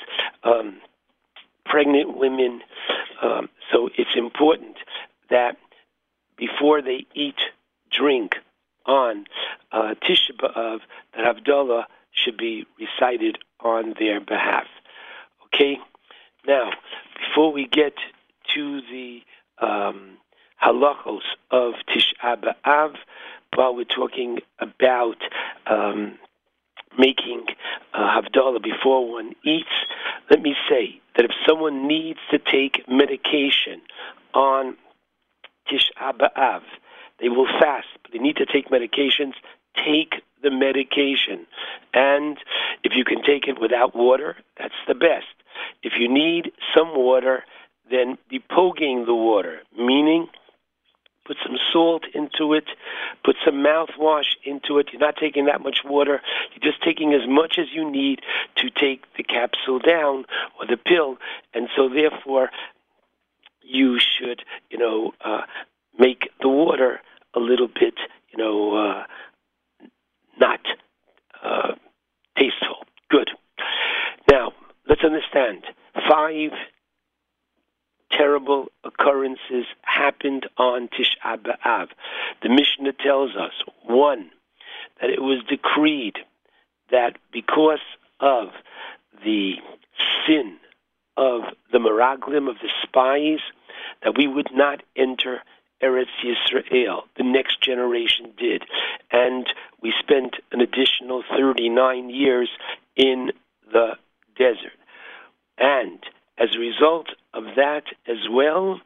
um, 0.43 0.77
pregnant 1.65 2.17
women, 2.17 2.61
um, 3.21 3.49
so 3.71 3.89
it's 3.97 4.15
important 4.15 4.77
that 5.29 5.57
before 6.37 6.81
they 6.81 7.05
eat, 7.13 7.39
drink 7.91 8.35
on 8.85 9.25
uh, 9.71 9.95
Tisha 10.03 10.35
B'av, 10.37 10.79
that 11.15 11.35
Havdalah 11.35 11.85
should 12.11 12.37
be 12.37 12.65
recited 12.79 13.37
on 13.59 13.95
their 13.99 14.19
behalf. 14.19 14.67
Okay? 15.45 15.77
Now, 16.45 16.71
before 17.15 17.51
we 17.51 17.67
get 17.67 17.93
to 18.53 18.81
the 18.81 19.21
um, 19.59 20.17
halachos 20.63 21.21
of 21.51 21.73
Tisha 21.89 22.37
B'Av, 22.41 22.95
while 23.55 23.75
we're 23.75 23.83
talking 23.83 24.39
about 24.59 25.17
um, 25.67 26.17
making 26.97 27.45
uh, 27.93 28.21
Havdalah 28.21 28.63
before 28.63 29.11
one 29.11 29.33
eats, 29.43 29.67
let 30.29 30.41
me 30.41 30.55
say 30.69 31.01
that 31.15 31.25
if 31.25 31.31
someone 31.47 31.87
needs 31.87 32.19
to 32.31 32.39
take 32.39 32.87
medication 32.87 33.81
on 34.33 34.77
Tisha 35.69 36.17
B'Av, 36.17 36.61
they 37.19 37.29
will 37.29 37.47
fast, 37.59 37.87
but 38.01 38.11
they 38.11 38.19
need 38.19 38.37
to 38.37 38.45
take 38.45 38.69
medications. 38.69 39.33
Take 39.75 40.23
the 40.41 40.51
medication. 40.51 41.45
And 41.93 42.37
if 42.83 42.93
you 42.95 43.03
can 43.03 43.23
take 43.23 43.47
it 43.47 43.59
without 43.59 43.95
water, 43.95 44.37
that's 44.57 44.73
the 44.87 44.95
best. 44.95 45.25
If 45.83 45.93
you 45.99 46.07
need 46.07 46.51
some 46.75 46.95
water, 46.95 47.43
then 47.89 48.17
be 48.29 48.39
poking 48.39 49.05
the 49.05 49.15
water, 49.15 49.59
meaning 49.77 50.27
put 51.25 51.37
some 51.43 51.57
salt 51.71 52.05
into 52.13 52.53
it, 52.53 52.65
put 53.23 53.35
some 53.45 53.55
mouthwash 53.55 54.35
into 54.43 54.77
it. 54.77 54.89
You're 54.91 54.99
not 54.99 55.15
taking 55.17 55.45
that 55.45 55.61
much 55.61 55.79
water. 55.85 56.21
You're 56.51 56.71
just 56.71 56.83
taking 56.83 57.13
as 57.13 57.27
much 57.27 57.57
as 57.57 57.67
you 57.73 57.89
need 57.89 58.21
to 58.57 58.69
take 58.69 59.01
the 59.15 59.23
capsule 59.23 59.79
down 59.79 60.25
or 60.59 60.67
the 60.67 60.77
pill. 60.77 61.17
And 61.53 61.69
so, 61.75 61.89
therefore, 61.89 62.49
you 63.61 63.99
should, 63.99 64.43
you 64.69 64.77
know, 64.77 65.13
uh, 65.23 65.41
make 65.97 66.29
the 66.41 66.49
water 66.49 67.01
a 67.33 67.39
little 67.39 67.67
bit, 67.67 67.95
you 68.31 68.37
know, 68.37 68.75
uh, 68.75 69.03
not 70.39 70.59
uh, 71.43 71.73
tasteful. 72.37 72.85
Good. 73.09 73.29
Now, 74.29 74.53
let's 74.87 75.03
understand 75.03 75.63
five 76.09 76.51
terrible 78.17 78.67
occurrences 78.83 79.65
happened 79.81 80.47
on 80.57 80.89
Tisha 80.89 81.37
B'Av. 81.37 81.87
The 82.41 82.49
Mishnah 82.49 82.93
tells 82.93 83.35
us 83.35 83.53
one, 83.85 84.29
that 85.01 85.09
it 85.09 85.21
was 85.21 85.43
decreed 85.49 86.17
that 86.91 87.17
because 87.31 87.79
of 88.19 88.49
the 89.23 89.55
sin 90.25 90.57
of 91.17 91.41
the 91.71 91.79
Meraglim, 91.79 92.49
of 92.49 92.57
the 92.61 92.69
spies, 92.81 93.39
that 94.03 94.17
we 94.17 94.27
would 94.27 94.49
not 94.53 94.81
enter 94.95 95.41
Eretz 95.81 96.05
Yisrael. 96.23 97.03
The 97.17 97.23
next 97.23 97.61
generation 97.61 98.31
did. 98.37 98.63
And 99.11 99.45
we 99.81 99.93
spent 99.99 100.35
an 100.51 100.61
additional 100.61 101.23
39 101.37 102.09
years 102.09 102.49
in 102.95 103.31
the 103.71 103.97
desert. 104.37 104.77
And 105.57 105.99
as 106.37 106.55
a 106.55 106.59
result 106.59 107.09
that 107.55 107.83
as 108.07 108.29
well, 108.29 108.79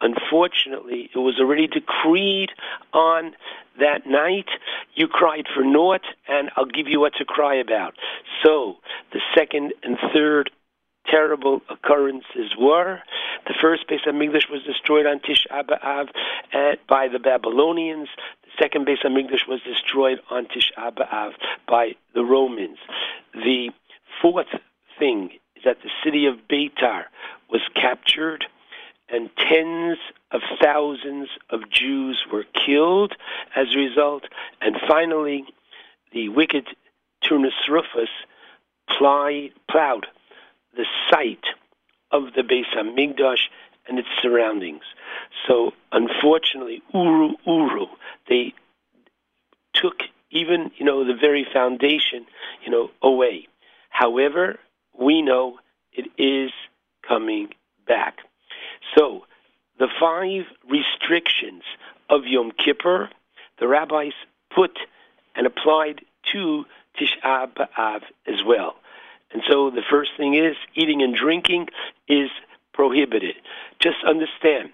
unfortunately, 0.00 1.10
it 1.14 1.18
was 1.18 1.38
already 1.40 1.66
decreed 1.66 2.50
on 2.92 3.32
that 3.78 4.06
night. 4.06 4.48
You 4.94 5.08
cried 5.08 5.46
for 5.54 5.64
naught, 5.64 6.02
and 6.28 6.50
I'll 6.56 6.66
give 6.66 6.88
you 6.88 7.00
what 7.00 7.14
to 7.18 7.24
cry 7.24 7.56
about. 7.56 7.94
So 8.44 8.76
the 9.12 9.20
second 9.34 9.72
and 9.82 9.96
third 10.12 10.50
terrible 11.06 11.60
occurrences 11.68 12.54
were. 12.58 13.00
The 13.46 13.54
first 13.60 13.88
base 13.88 14.00
Beis 14.06 14.12
Hamikdash 14.12 14.50
was 14.50 14.62
destroyed 14.64 15.06
on 15.06 15.20
Tish 15.20 15.46
B'Av 15.50 16.08
eh, 16.52 16.76
by 16.88 17.08
the 17.08 17.18
Babylonians. 17.18 18.08
The 18.44 18.62
second 18.62 18.86
base 18.86 18.98
Beis 19.04 19.10
Hamikdash 19.10 19.48
was 19.48 19.60
destroyed 19.62 20.20
on 20.30 20.46
Tish 20.46 20.72
B'Av 20.78 21.32
by 21.68 21.92
the 22.14 22.24
Romans. 22.24 22.78
The 23.34 23.70
fourth 24.20 24.46
thing 24.98 25.30
is 25.56 25.64
that 25.64 25.78
the 25.82 25.90
city 26.04 26.26
of 26.26 26.36
Beitar 26.48 27.04
was 27.52 27.60
captured 27.74 28.46
and 29.08 29.28
tens 29.36 29.98
of 30.30 30.40
thousands 30.60 31.28
of 31.50 31.68
Jews 31.70 32.24
were 32.32 32.44
killed 32.66 33.14
as 33.54 33.74
a 33.74 33.78
result. 33.78 34.24
And 34.60 34.76
finally, 34.88 35.44
the 36.12 36.30
wicked 36.30 36.66
Turnus 37.22 37.52
Rufus 37.68 38.08
plowed 38.88 40.06
the 40.74 40.86
site 41.10 41.44
of 42.10 42.32
the 42.34 42.42
Beis 42.42 42.64
Hamikdash 42.74 43.48
and 43.86 43.98
its 43.98 44.08
surroundings. 44.22 44.82
So, 45.46 45.72
unfortunately, 45.92 46.82
Uru 46.94 47.32
Uru, 47.46 47.86
they 48.28 48.54
took 49.74 50.02
even 50.30 50.70
you 50.76 50.86
know 50.86 51.04
the 51.04 51.14
very 51.14 51.46
foundation 51.52 52.26
you 52.64 52.70
know 52.70 52.90
away. 53.02 53.48
However, 53.90 54.58
we 54.98 55.20
know 55.20 55.58
it 55.92 56.08
is 56.16 56.50
coming 57.06 57.48
back. 57.86 58.18
So, 58.96 59.24
the 59.78 59.88
five 60.00 60.44
restrictions 60.68 61.62
of 62.08 62.26
Yom 62.26 62.52
Kippur, 62.52 63.10
the 63.58 63.68
rabbis 63.68 64.12
put 64.54 64.78
and 65.34 65.46
applied 65.46 66.02
to 66.32 66.64
Tisha 66.98 67.48
B'Av 67.52 68.02
as 68.26 68.44
well. 68.46 68.76
And 69.32 69.42
so 69.48 69.70
the 69.70 69.82
first 69.90 70.10
thing 70.16 70.34
is 70.34 70.56
eating 70.74 71.02
and 71.02 71.16
drinking 71.16 71.68
is 72.06 72.28
prohibited. 72.74 73.36
Just 73.80 73.96
understand 74.06 74.70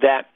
that 0.00 0.26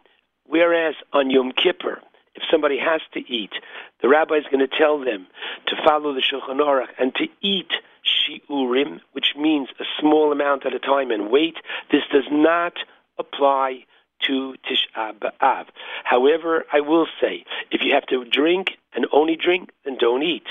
whereas 0.47 0.95
on 1.13 1.31
Yom 1.31 1.53
Kippur, 1.53 2.01
if 2.35 2.43
somebody 2.51 2.79
has 2.79 3.01
to 3.15 3.21
eat, 3.21 3.53
the 4.01 4.09
rabbi 4.09 4.37
is 4.37 4.45
going 4.51 4.67
to 4.67 4.79
tell 4.79 4.99
them 4.99 5.27
to 5.67 5.77
follow 5.85 6.15
the 6.15 6.21
Shulchan 6.21 6.61
Aruch 6.61 6.89
and 6.99 7.15
to 7.17 7.27
eat 7.41 7.73
shiurim, 8.05 9.01
which 9.13 9.35
means 9.37 9.69
a 9.81 9.85
small 10.01 10.33
amount 10.33 10.67
at 10.67 10.75
a 10.75 10.79
time 10.79 11.11
and 11.11 11.31
wait. 11.31 11.57
This 11.91 12.03
does 12.13 12.27
not 12.31 12.75
apply 13.19 13.85
to 14.27 14.55
Tisha 14.65 15.19
B'Av. 15.19 15.67
However, 16.05 16.65
I 16.73 16.81
will 16.81 17.07
say, 17.21 17.45
if 17.71 17.83
you 17.83 17.93
have 17.95 18.07
to 18.07 18.25
drink 18.25 18.79
and 18.95 19.07
only 19.13 19.37
drink, 19.37 19.71
then 19.85 19.97
don't 19.99 20.23
eat 20.23 20.47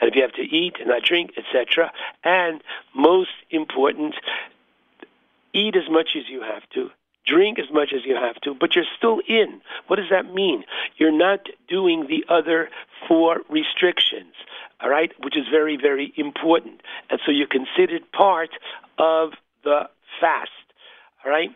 and 0.00 0.08
if 0.08 0.16
you 0.16 0.22
have 0.22 0.32
to 0.32 0.42
eat 0.42 0.76
and 0.78 0.88
not 0.88 1.02
drink, 1.02 1.32
etc. 1.36 1.92
And 2.24 2.62
most 2.94 3.30
important, 3.50 4.14
eat 5.52 5.76
as 5.76 5.88
much 5.90 6.10
as 6.16 6.28
you 6.28 6.42
have 6.42 6.68
to, 6.74 6.90
drink 7.28 7.58
as 7.58 7.72
much 7.72 7.90
as 7.94 8.04
you 8.04 8.14
have 8.14 8.36
to, 8.42 8.54
but 8.54 8.74
you're 8.74 8.84
still 8.96 9.20
in. 9.28 9.60
What 9.86 9.96
does 9.96 10.10
that 10.10 10.32
mean? 10.32 10.64
You're 10.96 11.16
not 11.16 11.40
doing 11.68 12.06
the 12.08 12.24
other 12.32 12.68
four 13.06 13.42
restrictions, 13.48 14.34
all 14.80 14.90
right, 14.90 15.12
which 15.22 15.36
is 15.36 15.44
very, 15.50 15.76
very 15.76 16.12
important. 16.16 16.80
And 17.10 17.20
so 17.24 17.32
you're 17.32 17.46
considered 17.46 18.10
part 18.12 18.50
of 18.98 19.30
the 19.64 19.88
fast, 20.20 20.50
all 21.24 21.30
right? 21.30 21.50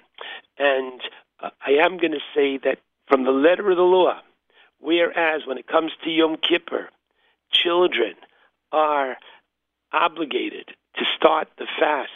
And 0.59 1.01
uh, 1.43 1.51
I 1.67 1.85
am 1.85 1.99
going 1.99 2.13
to 2.13 2.27
say 2.35 2.59
that 2.65 2.79
from 3.09 3.25
the 3.25 3.31
letter 3.31 3.71
of 3.71 3.77
the 3.77 3.83
law, 3.83 4.21
whereas 4.81 5.43
when 5.47 5.59
it 5.59 5.67
comes 5.67 5.93
to 6.05 6.11
Yom 6.11 6.37
Kippur, 6.37 6.89
children 7.51 8.15
are 8.73 9.17
obligated 9.93 10.69
to 10.97 11.05
start 11.17 11.49
the 11.59 11.67
fast 11.79 12.11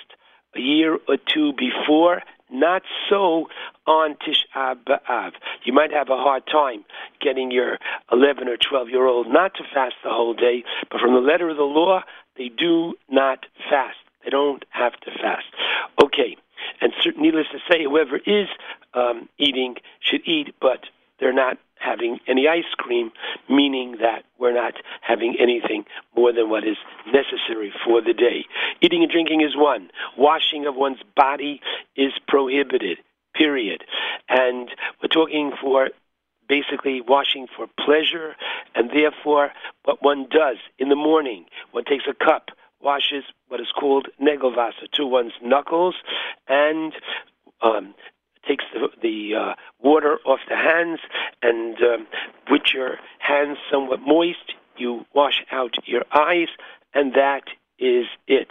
a 0.54 0.60
year 0.60 0.98
or 1.08 1.16
two 1.32 1.52
before. 1.52 2.22
Not 2.50 2.82
so 3.10 3.48
on 3.86 4.16
Tisha 4.16 4.76
B'Av. 4.84 5.32
You 5.64 5.72
might 5.72 5.92
have 5.92 6.08
a 6.10 6.16
hard 6.16 6.44
time 6.46 6.84
getting 7.20 7.50
your 7.50 7.78
11 8.12 8.48
or 8.48 8.56
12 8.56 8.88
year 8.88 9.06
old 9.06 9.28
not 9.28 9.54
to 9.54 9.64
fast 9.74 9.96
the 10.04 10.10
whole 10.10 10.34
day, 10.34 10.64
but 10.90 11.00
from 11.00 11.14
the 11.14 11.20
letter 11.20 11.48
of 11.48 11.56
the 11.56 11.64
law, 11.64 12.02
they 12.36 12.48
do 12.48 12.94
not 13.10 13.46
fast. 13.68 13.98
They 14.24 14.30
don't 14.30 14.64
have 14.70 14.92
to 15.00 15.10
fast. 15.10 15.46
Okay, 16.02 16.36
and 16.80 16.92
needless 17.16 17.46
to 17.52 17.58
say, 17.70 17.84
whoever 17.84 18.18
is 18.18 18.48
um, 18.94 19.28
eating 19.38 19.76
should 20.00 20.26
eat, 20.26 20.54
but 20.60 20.80
they're 21.18 21.32
not 21.32 21.58
having 21.78 22.18
any 22.26 22.48
ice 22.48 22.64
cream, 22.76 23.12
meaning 23.48 23.96
that 24.00 24.24
we're 24.38 24.54
not 24.54 24.74
having 25.02 25.36
anything 25.38 25.84
more 26.16 26.32
than 26.32 26.48
what 26.48 26.64
is 26.64 26.76
necessary 27.06 27.72
for 27.84 28.00
the 28.00 28.12
day. 28.12 28.44
Eating 28.80 29.02
and 29.02 29.10
drinking 29.10 29.42
is 29.42 29.56
one. 29.56 29.90
Washing 30.16 30.66
of 30.66 30.74
one's 30.74 31.02
body 31.14 31.60
is 31.96 32.12
prohibited, 32.26 32.98
period. 33.34 33.84
And 34.28 34.70
we're 35.02 35.08
talking 35.08 35.52
for 35.60 35.90
basically 36.48 37.00
washing 37.00 37.46
for 37.54 37.66
pleasure, 37.78 38.36
and 38.74 38.90
therefore 38.90 39.52
what 39.84 40.02
one 40.02 40.26
does 40.30 40.56
in 40.78 40.88
the 40.88 40.96
morning, 40.96 41.44
one 41.72 41.84
takes 41.84 42.04
a 42.08 42.14
cup, 42.14 42.50
washes 42.80 43.24
what 43.48 43.60
is 43.60 43.72
called 43.78 44.08
negelvasa 44.20 44.90
to 44.92 45.06
one's 45.06 45.32
knuckles, 45.42 45.94
and 46.48 46.92
um, 47.62 47.94
takes 48.46 48.64
the, 48.72 48.88
the 49.02 49.34
uh, 49.34 49.54
water 49.80 50.18
off 50.24 50.40
the 50.48 50.56
hands, 50.56 51.00
and 51.42 51.76
um, 51.82 52.06
with 52.50 52.62
your 52.74 52.98
hands 53.18 53.58
somewhat 53.70 54.00
moist, 54.00 54.54
you 54.76 55.04
wash 55.14 55.42
out 55.50 55.74
your 55.86 56.04
eyes, 56.12 56.48
and 56.94 57.14
that 57.14 57.44
is 57.78 58.06
it. 58.26 58.48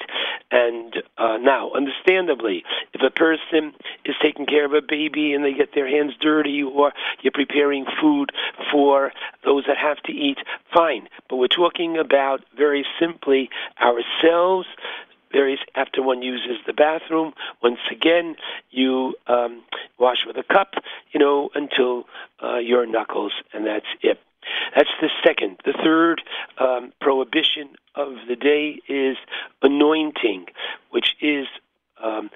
And 0.51 0.95
uh, 1.17 1.37
now, 1.37 1.71
understandably, 1.71 2.63
if 2.93 3.01
a 3.01 3.09
person 3.09 3.73
is 4.05 4.15
taking 4.21 4.45
care 4.45 4.65
of 4.65 4.73
a 4.73 4.81
baby 4.81 5.33
and 5.33 5.43
they 5.43 5.53
get 5.53 5.73
their 5.73 5.87
hands 5.87 6.13
dirty, 6.21 6.61
or 6.61 6.93
you're 7.21 7.31
preparing 7.31 7.85
food 7.99 8.31
for 8.71 9.11
those 9.43 9.63
that 9.67 9.77
have 9.77 9.97
to 10.03 10.11
eat, 10.11 10.37
fine. 10.73 11.07
But 11.29 11.37
we're 11.37 11.47
talking 11.47 11.97
about 11.97 12.43
very 12.55 12.85
simply 12.99 13.49
ourselves. 13.81 14.67
Various 15.31 15.59
after 15.75 16.01
one 16.01 16.21
uses 16.21 16.57
the 16.65 16.73
bathroom. 16.73 17.33
Once 17.61 17.79
again, 17.91 18.35
you 18.71 19.15
um, 19.27 19.63
wash 19.99 20.25
with 20.25 20.37
a 20.37 20.43
cup, 20.43 20.75
you 21.11 21.19
know, 21.19 21.49
until 21.55 22.05
uh, 22.43 22.57
your 22.57 22.85
knuckles, 22.85 23.33
and 23.53 23.65
that's 23.65 23.85
it. 24.01 24.19
That's 24.75 24.89
the 25.01 25.09
second. 25.23 25.57
The 25.65 25.73
third 25.73 26.21
um, 26.59 26.93
prohibition 27.01 27.69
of 27.95 28.13
the 28.27 28.35
day 28.35 28.79
is 28.87 29.17
anointing, 29.61 30.45
which 30.91 31.15
is 31.21 31.47
um, 32.03 32.29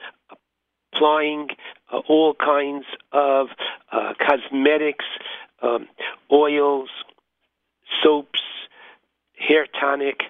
applying 0.91 1.49
uh, 1.91 1.99
all 2.07 2.33
kinds 2.33 2.85
of 3.11 3.47
uh, 3.91 4.13
cosmetics, 4.19 5.05
um, 5.61 5.87
oils, 6.31 6.89
soaps, 8.03 8.41
hair 9.37 9.67
tonic, 9.79 10.23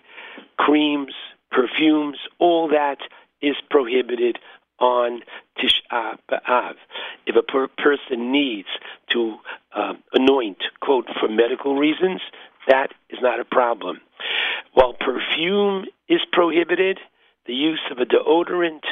creams, 0.57 1.13
perfumes, 1.51 2.17
all 2.39 2.67
that 2.69 2.99
is 3.41 3.55
prohibited 3.99 4.39
on 4.79 5.21
Tisha 5.57 6.17
B'Av. 6.31 6.75
If 7.25 7.35
a 7.35 7.43
per- 7.43 7.67
person 7.67 8.31
needs 8.31 8.67
to 9.09 9.35
um, 9.75 10.03
anoint, 10.13 10.57
quote, 10.79 11.07
for 11.19 11.27
medical 11.27 11.75
reasons, 11.75 12.21
that 12.67 12.91
is 13.09 13.19
not 13.21 13.39
a 13.39 13.45
problem. 13.45 13.99
While 14.73 14.93
perfume 14.93 15.85
is 16.07 16.21
prohibited, 16.31 16.99
the 17.45 17.53
use 17.53 17.81
of 17.91 17.97
a 17.97 18.05
deodorant 18.05 18.83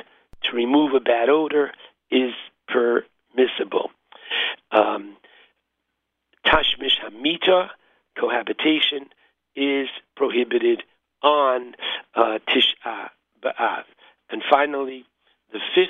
to 0.44 0.56
remove 0.56 0.94
a 0.94 1.00
bad 1.00 1.30
odor 1.30 1.72
is 2.12 2.34
permissible. 2.68 3.92
Um, 4.72 5.16
tashmish 6.46 6.98
hamita, 7.04 7.70
cohabitation, 8.20 9.10
is 9.56 9.88
prohibited 10.16 10.84
on 11.24 11.76
uh, 12.16 12.40
Tisha 12.50 13.10
B'Av. 13.42 13.84
And 14.30 14.44
finally, 14.50 15.06
the 15.52 15.60
fifth 15.74 15.90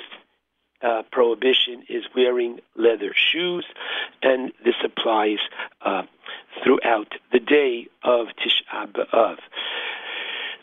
uh, 0.82 1.02
prohibition 1.10 1.84
is 1.88 2.04
wearing 2.14 2.60
leather 2.76 3.12
shoes, 3.14 3.66
and 4.22 4.52
this 4.64 4.76
applies 4.84 5.38
uh, 5.84 6.02
throughout 6.62 7.12
the 7.32 7.40
day 7.40 7.88
of 8.02 8.28
Tisha 8.38 8.92
B'Av. 8.92 9.38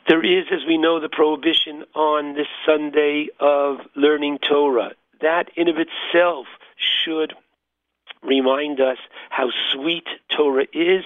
There 0.08 0.24
is, 0.24 0.46
as 0.52 0.66
we 0.68 0.78
know, 0.78 1.00
the 1.00 1.10
prohibition 1.10 1.84
on 1.96 2.36
this 2.36 2.48
Sunday 2.66 3.28
of 3.40 3.80
learning 3.96 4.40
Torah. 4.48 4.92
That 5.22 5.50
in 5.56 5.68
of 5.68 5.78
itself 5.78 6.46
should 6.78 7.34
remind 8.22 8.80
us 8.80 8.98
how 9.30 9.50
sweet 9.74 10.08
Torah 10.30 10.68
is, 10.74 11.04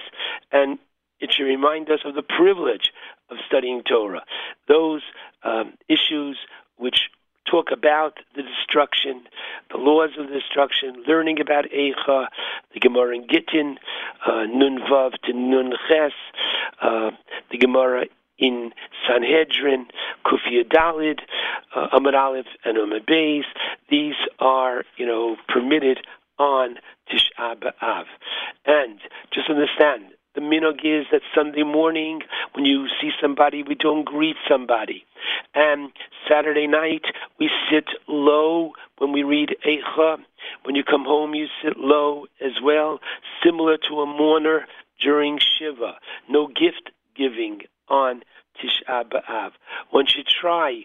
and 0.52 0.78
it 1.18 1.32
should 1.32 1.44
remind 1.44 1.90
us 1.90 2.00
of 2.04 2.14
the 2.14 2.22
privilege 2.22 2.92
of 3.30 3.38
studying 3.46 3.82
Torah. 3.82 4.24
Those 4.68 5.02
um, 5.42 5.74
issues 5.88 6.36
which 6.80 7.10
talk 7.50 7.70
about 7.72 8.18
the 8.36 8.42
destruction, 8.42 9.22
the 9.70 9.78
laws 9.78 10.10
of 10.18 10.28
destruction, 10.28 11.02
learning 11.06 11.40
about 11.40 11.64
Eicha, 11.66 12.26
the 12.72 12.80
Gemara 12.80 13.16
in 13.16 13.26
Gittin, 13.28 13.78
uh, 14.26 14.44
Nun 14.46 14.78
Vav 14.90 15.12
to 15.24 15.32
Nun 15.32 15.72
Ches, 15.88 16.12
uh, 16.82 17.10
the 17.50 17.58
Gemara 17.58 18.04
in 18.38 18.72
Sanhedrin, 19.06 19.86
Kufia 20.24 20.64
Dalid, 20.64 21.20
uh, 21.74 21.88
Amud 21.92 22.14
Aleph, 22.14 22.46
and 22.64 22.78
Amud 22.78 23.06
Beis. 23.06 23.44
These 23.90 24.14
are, 24.38 24.84
you 24.96 25.06
know, 25.06 25.36
permitted 25.48 25.98
on 26.38 26.76
Tisha 27.10 27.54
B'Av. 27.56 28.04
And 28.64 29.00
just 29.32 29.50
understand, 29.50 30.04
the 30.34 30.40
minhag 30.40 30.84
is 30.84 31.06
that 31.10 31.22
Sunday 31.34 31.64
morning, 31.64 32.20
when 32.54 32.64
you 32.64 32.86
see 33.00 33.10
somebody, 33.20 33.62
we 33.62 33.74
don't 33.74 34.04
greet 34.04 34.36
somebody. 34.48 35.04
And 35.54 35.90
Saturday 36.28 36.66
night, 36.66 37.02
we 37.38 37.50
sit 37.70 37.88
low 38.06 38.72
when 38.98 39.12
we 39.12 39.22
read 39.22 39.56
Eicha. 39.66 40.18
When 40.62 40.76
you 40.76 40.84
come 40.84 41.04
home, 41.04 41.34
you 41.34 41.46
sit 41.62 41.76
low 41.78 42.26
as 42.40 42.52
well, 42.62 43.00
similar 43.44 43.76
to 43.88 44.00
a 44.00 44.06
mourner 44.06 44.66
during 45.00 45.38
Shiva. 45.38 45.94
No 46.28 46.46
gift 46.46 46.90
giving 47.16 47.62
on 47.88 48.22
Tisha 48.60 49.04
B'Av. 49.04 49.52
One 49.90 50.06
should 50.06 50.26
try 50.26 50.84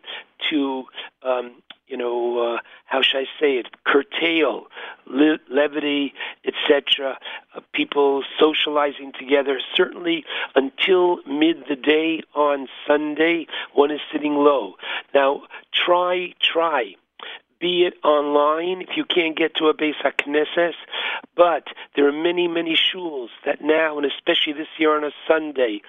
to 0.50 0.84
um, 1.24 1.62
you 1.88 1.98
know, 1.98 2.56
uh, 2.56 2.60
how 2.86 3.02
should 3.02 3.20
I 3.20 3.26
say 3.40 3.58
it, 3.58 3.68
curtail 3.86 4.68
le- 5.06 5.40
levity, 5.50 6.14
etc. 6.46 7.18
Uh, 7.56 7.60
people 7.74 8.24
socializing 8.40 9.12
together. 9.18 9.60
Certainly, 9.76 10.26
until 10.56 11.18
mid 11.28 11.66
the 11.70 11.76
day 11.76 12.22
on 12.34 12.68
Sunday, 12.88 13.48
one 13.74 13.92
is 13.92 14.00
sitting 14.12 14.34
low. 14.34 14.76
Now, 15.14 15.44
try, 15.74 16.34
try. 16.42 16.96
Be 17.60 17.86
it 17.86 17.94
online 18.04 18.82
if 18.82 18.98
you 18.98 19.06
can't 19.06 19.38
get 19.38 19.56
to 19.56 19.68
a 19.68 19.74
Beis 19.74 19.96
HaKnesses, 20.04 20.74
but 21.36 21.68
there 21.96 22.08
are 22.08 22.12
many, 22.12 22.48
many 22.48 22.76
shuls 22.76 23.30
that 23.46 23.62
now, 23.62 23.98
and 23.98 24.06
especially 24.06 24.54
this 24.54 24.68
year 24.78 24.96
on 24.96 25.04
a 25.04 25.12
Sunday, 25.28 25.82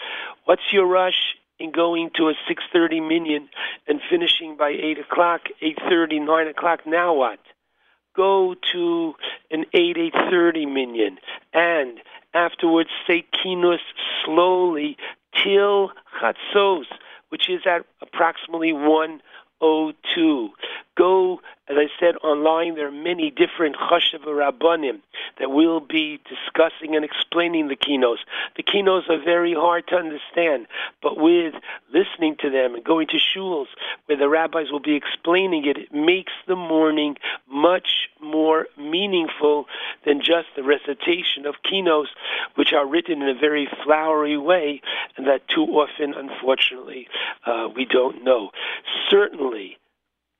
what's 0.44 0.72
your 0.72 0.86
rush? 0.86 1.36
In 1.58 1.72
going 1.72 2.10
to 2.16 2.28
a 2.28 2.34
6.30 2.48 3.06
minyan 3.06 3.48
and 3.86 4.00
finishing 4.10 4.56
by 4.56 4.70
8 4.70 4.98
o'clock, 4.98 5.42
8.30, 5.62 6.26
9 6.26 6.48
o'clock, 6.48 6.86
now 6.86 7.14
what? 7.14 7.38
Go 8.14 8.54
to 8.72 9.14
an 9.50 9.66
8, 9.72 9.96
8.30 9.96 10.72
minyan 10.72 11.18
and 11.52 11.98
afterwards 12.34 12.90
say 13.06 13.24
kinos 13.32 13.78
slowly 14.24 14.96
till 15.42 15.92
chatzos, 16.20 16.86
which 17.28 17.48
is 17.48 17.62
at 17.66 17.84
approximately 18.00 18.72
102. 19.60 20.50
Go 20.96 21.40
as 21.68 21.76
I 21.76 21.88
said 21.98 22.14
online, 22.22 22.76
there 22.76 22.86
are 22.86 22.92
many 22.92 23.30
different 23.30 23.74
chashav 23.76 24.24
rabbanim 24.24 25.00
that 25.40 25.50
will 25.50 25.80
be 25.80 26.20
discussing 26.28 26.94
and 26.94 27.04
explaining 27.04 27.66
the 27.66 27.74
kinos. 27.74 28.18
The 28.56 28.62
kinos 28.62 29.10
are 29.10 29.22
very 29.22 29.52
hard 29.52 29.88
to 29.88 29.96
understand, 29.96 30.68
but 31.02 31.18
with 31.18 31.54
listening 31.92 32.36
to 32.40 32.50
them 32.50 32.76
and 32.76 32.84
going 32.84 33.08
to 33.08 33.16
shuls 33.16 33.66
where 34.06 34.16
the 34.16 34.28
rabbis 34.28 34.70
will 34.70 34.80
be 34.80 34.94
explaining 34.94 35.66
it, 35.66 35.76
it 35.76 35.92
makes 35.92 36.32
the 36.46 36.54
morning 36.54 37.16
much 37.50 38.08
more 38.20 38.68
meaningful 38.78 39.66
than 40.06 40.20
just 40.20 40.48
the 40.54 40.62
recitation 40.62 41.44
of 41.44 41.56
kinos, 41.70 42.06
which 42.54 42.72
are 42.72 42.86
written 42.86 43.20
in 43.20 43.28
a 43.28 43.38
very 43.38 43.68
flowery 43.84 44.38
way, 44.38 44.80
and 45.16 45.26
that 45.26 45.46
too 45.48 45.64
often, 45.64 46.14
unfortunately, 46.14 47.08
uh, 47.44 47.68
we 47.74 47.84
don't 47.84 48.24
know. 48.24 48.50
Certainly, 49.10 49.76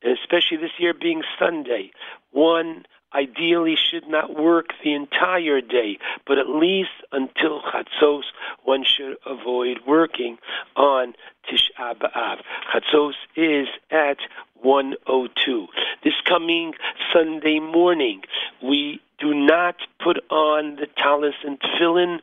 and 0.03 0.17
especially 0.17 0.57
this 0.59 0.79
year 0.79 0.95
being 0.95 1.23
Sunday, 1.39 1.91
one 2.31 2.85
ideally 3.15 3.77
should 3.77 4.07
not 4.09 4.39
work 4.39 4.67
the 4.85 4.93
entire 4.93 5.61
day, 5.61 5.99
but 6.27 6.39
at 6.39 6.49
least 6.49 6.91
until 7.13 7.63
Chatzos, 7.63 8.25
one 8.65 8.85
should 8.85 9.17
avoid 9.25 9.79
working 9.87 10.39
on 10.77 11.15
Tisha 11.49 11.97
B'Av. 11.97 12.39
Chatzos 12.73 13.15
is 13.37 13.69
at 13.91 14.19
102. 14.63 15.67
This 16.05 16.15
coming 16.25 16.75
Sunday 17.13 17.59
morning, 17.61 18.23
we 18.63 19.01
do 19.19 19.35
not 19.35 19.77
put 20.03 20.19
on 20.31 20.77
the 20.77 20.87
talis 20.97 21.35
and 21.45 21.59
tefillin 21.61 22.19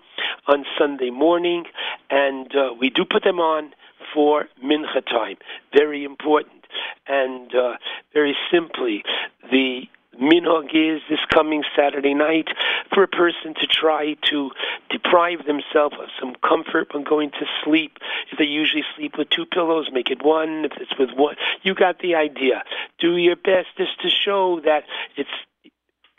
on 0.47 0.65
Sunday 0.77 1.09
morning, 1.09 1.65
and 2.09 2.55
uh, 2.55 2.73
we 2.79 2.89
do 2.89 3.05
put 3.05 3.23
them 3.23 3.39
on 3.39 3.73
for 4.13 4.47
mincha 4.63 5.05
time. 5.05 5.37
Very 5.75 6.03
important. 6.03 6.65
And 7.07 7.53
uh, 7.53 7.73
very 8.13 8.35
simply, 8.51 9.03
the 9.51 9.83
Minhag 10.21 10.69
is 10.75 11.01
this 11.09 11.19
coming 11.33 11.63
Saturday 11.75 12.13
night 12.13 12.47
for 12.93 13.03
a 13.03 13.07
person 13.07 13.55
to 13.59 13.67
try 13.67 14.15
to 14.29 14.51
deprive 14.89 15.45
themselves 15.45 15.95
of 15.99 16.09
some 16.19 16.35
comfort 16.47 16.93
when 16.93 17.03
going 17.03 17.31
to 17.31 17.45
sleep. 17.63 17.97
If 18.31 18.37
they 18.37 18.45
usually 18.45 18.83
sleep 18.95 19.17
with 19.17 19.29
two 19.29 19.45
pillows, 19.45 19.89
make 19.91 20.11
it 20.11 20.23
one. 20.23 20.65
If 20.65 20.73
it's 20.79 20.97
with 20.99 21.09
one, 21.15 21.35
you 21.63 21.73
got 21.73 21.99
the 21.99 22.15
idea. 22.15 22.63
Do 22.99 23.17
your 23.17 23.35
best 23.35 23.69
just 23.77 23.99
to 24.01 24.09
show 24.09 24.59
that 24.61 24.83
it's 25.17 25.29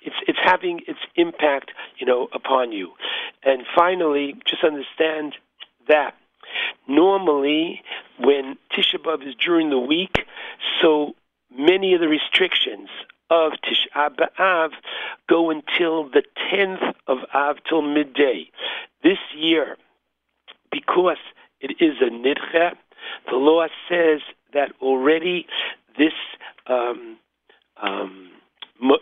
it's 0.04 0.16
it's 0.28 0.38
having 0.42 0.80
its 0.86 1.00
impact, 1.16 1.72
you 1.98 2.06
know, 2.06 2.28
upon 2.32 2.72
you. 2.72 2.92
And 3.42 3.62
finally, 3.74 4.34
just 4.46 4.62
understand 4.62 5.34
that 5.88 6.14
normally 6.86 7.82
when 8.18 8.56
Tisha 8.72 8.98
B'av 9.02 9.26
is 9.26 9.34
during 9.34 9.70
the 9.70 9.78
week, 9.78 10.26
so 10.80 11.14
many 11.56 11.94
of 11.94 12.00
the 12.00 12.08
restrictions 12.08 12.88
of 13.30 13.52
Tisha 13.64 14.10
B'av 14.16 14.70
go 15.28 15.50
until 15.50 16.04
the 16.08 16.22
10th 16.52 16.94
of 17.06 17.18
Av 17.34 17.56
till 17.68 17.82
midday. 17.82 18.50
This 19.02 19.18
year, 19.36 19.76
because 20.70 21.18
it 21.60 21.76
is 21.80 21.96
a 22.00 22.10
nidche, 22.10 22.72
the 23.30 23.36
law 23.36 23.66
says 23.88 24.20
that 24.52 24.72
already 24.80 25.46
this 25.98 26.12
um, 26.66 27.18
um, 27.80 28.30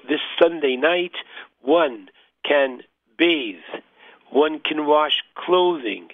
this 0.08 0.20
Sunday 0.40 0.76
night, 0.76 1.12
one 1.60 2.08
can 2.44 2.82
bathe, 3.18 3.56
one 4.30 4.60
can 4.60 4.86
wash 4.86 5.22
clothing. 5.34 6.08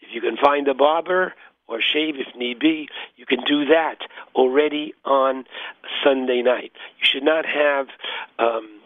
If 0.00 0.14
you 0.14 0.20
can 0.20 0.36
find 0.36 0.66
a 0.68 0.74
barber 0.74 1.34
or 1.68 1.80
shave 1.80 2.16
if 2.16 2.34
need 2.36 2.58
be, 2.58 2.88
you 3.16 3.26
can 3.26 3.40
do 3.46 3.64
that 3.66 3.98
already 4.34 4.94
on 5.04 5.44
Sunday 6.04 6.42
night. 6.42 6.72
You 6.98 7.06
should 7.06 7.24
not 7.24 7.46
have 7.46 7.86
um, 8.38 8.80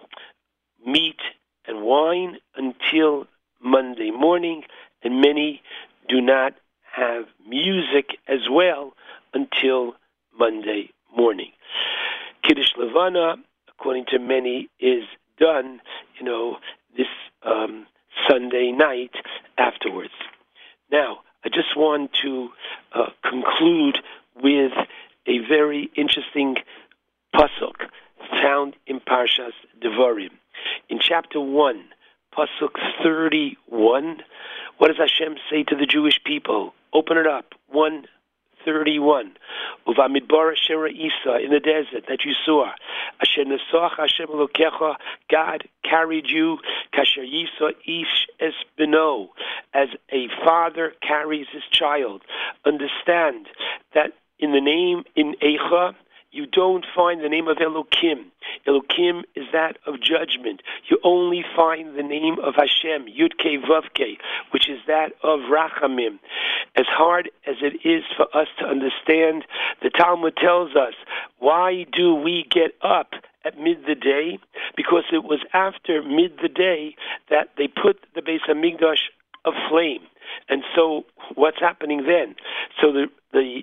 meat 0.84 1.20
and 1.66 1.82
wine 1.82 2.36
until 2.54 3.26
Monday 3.60 4.10
morning, 4.10 4.62
and 5.02 5.20
many 5.20 5.62
do 6.08 6.20
not 6.20 6.54
have 6.92 7.24
music 7.46 8.18
as 8.28 8.48
well 8.50 8.94
until 9.34 9.94
Monday 10.38 10.90
morning. 11.16 11.50
Kiddush 12.42 12.72
Levana 12.76 13.36
according 13.78 14.06
to 14.06 14.18
many, 14.18 14.68
is 14.80 15.04
done, 15.38 15.80
you 16.18 16.24
know, 16.24 16.56
this 16.96 17.06
um, 17.42 17.86
Sunday 18.28 18.72
night 18.72 19.12
afterwards. 19.58 20.12
Now, 20.90 21.20
I 21.44 21.48
just 21.48 21.76
want 21.76 22.12
to 22.22 22.48
uh, 22.92 23.10
conclude 23.22 23.98
with 24.42 24.72
a 25.26 25.38
very 25.48 25.90
interesting 25.96 26.56
pasuk 27.34 27.88
found 28.42 28.74
in 28.86 29.00
Parshas 29.00 29.52
Devarim. 29.80 30.30
In 30.88 30.98
chapter 31.00 31.40
1, 31.40 31.84
pasuk 32.36 32.72
31, 33.02 34.22
what 34.78 34.88
does 34.88 34.96
Hashem 34.98 35.36
say 35.50 35.62
to 35.64 35.76
the 35.76 35.86
Jewish 35.86 36.20
people? 36.24 36.74
Open 36.92 37.16
it 37.16 37.26
up. 37.26 37.54
1 37.68 38.06
31. 38.66 39.32
Uvamidbar 39.86 40.52
Asher 40.52 40.86
Isa 40.88 41.38
in 41.42 41.50
the 41.50 41.60
desert 41.60 42.04
that 42.08 42.24
you 42.24 42.32
saw. 42.44 42.66
Asher 43.22 43.44
Nesach 43.44 43.96
Hashem 43.96 44.26
Elokecha, 44.26 44.96
God 45.30 45.64
carried 45.88 46.28
you, 46.28 46.58
Kasher 46.92 47.24
Yisa 47.24 47.70
Ish 47.86 48.26
Espino, 48.42 49.28
as 49.72 49.88
a 50.10 50.26
father 50.44 50.92
carries 51.00 51.46
his 51.52 51.62
child. 51.70 52.22
Understand 52.66 53.46
that 53.94 54.12
in 54.38 54.52
the 54.52 54.60
name, 54.60 55.04
in 55.14 55.34
Eicha, 55.42 55.94
you 56.36 56.46
don't 56.46 56.84
find 56.94 57.24
the 57.24 57.28
name 57.28 57.48
of 57.48 57.56
Elokim. 57.56 58.26
Elokim 58.66 59.22
is 59.34 59.46
that 59.52 59.78
of 59.86 60.00
judgment. 60.00 60.62
You 60.88 60.98
only 61.02 61.44
find 61.56 61.96
the 61.96 62.02
name 62.02 62.36
of 62.42 62.54
Hashem, 62.56 63.06
Yudke 63.06 63.64
Vavke, 63.64 64.18
which 64.50 64.68
is 64.68 64.78
that 64.86 65.12
of 65.22 65.40
Rachamim. 65.50 66.18
As 66.76 66.86
hard 66.86 67.30
as 67.46 67.56
it 67.62 67.88
is 67.88 68.04
for 68.16 68.26
us 68.36 68.48
to 68.58 68.66
understand, 68.66 69.46
the 69.82 69.90
Talmud 69.90 70.36
tells 70.36 70.76
us, 70.76 70.94
why 71.38 71.86
do 71.92 72.14
we 72.14 72.46
get 72.50 72.72
up 72.82 73.12
at 73.44 73.58
mid 73.58 73.86
the 73.86 73.94
day? 73.94 74.38
Because 74.76 75.04
it 75.12 75.24
was 75.24 75.40
after 75.54 76.02
mid 76.02 76.38
the 76.42 76.48
day 76.48 76.96
that 77.30 77.48
they 77.56 77.68
put 77.68 78.04
the 78.14 78.20
Beis 78.20 78.40
Hamikdash 78.48 79.08
aflame. 79.46 80.02
And 80.48 80.62
so, 80.74 81.04
what's 81.34 81.60
happening 81.60 82.04
then? 82.06 82.34
So 82.80 82.92
the 82.92 83.06
the 83.32 83.62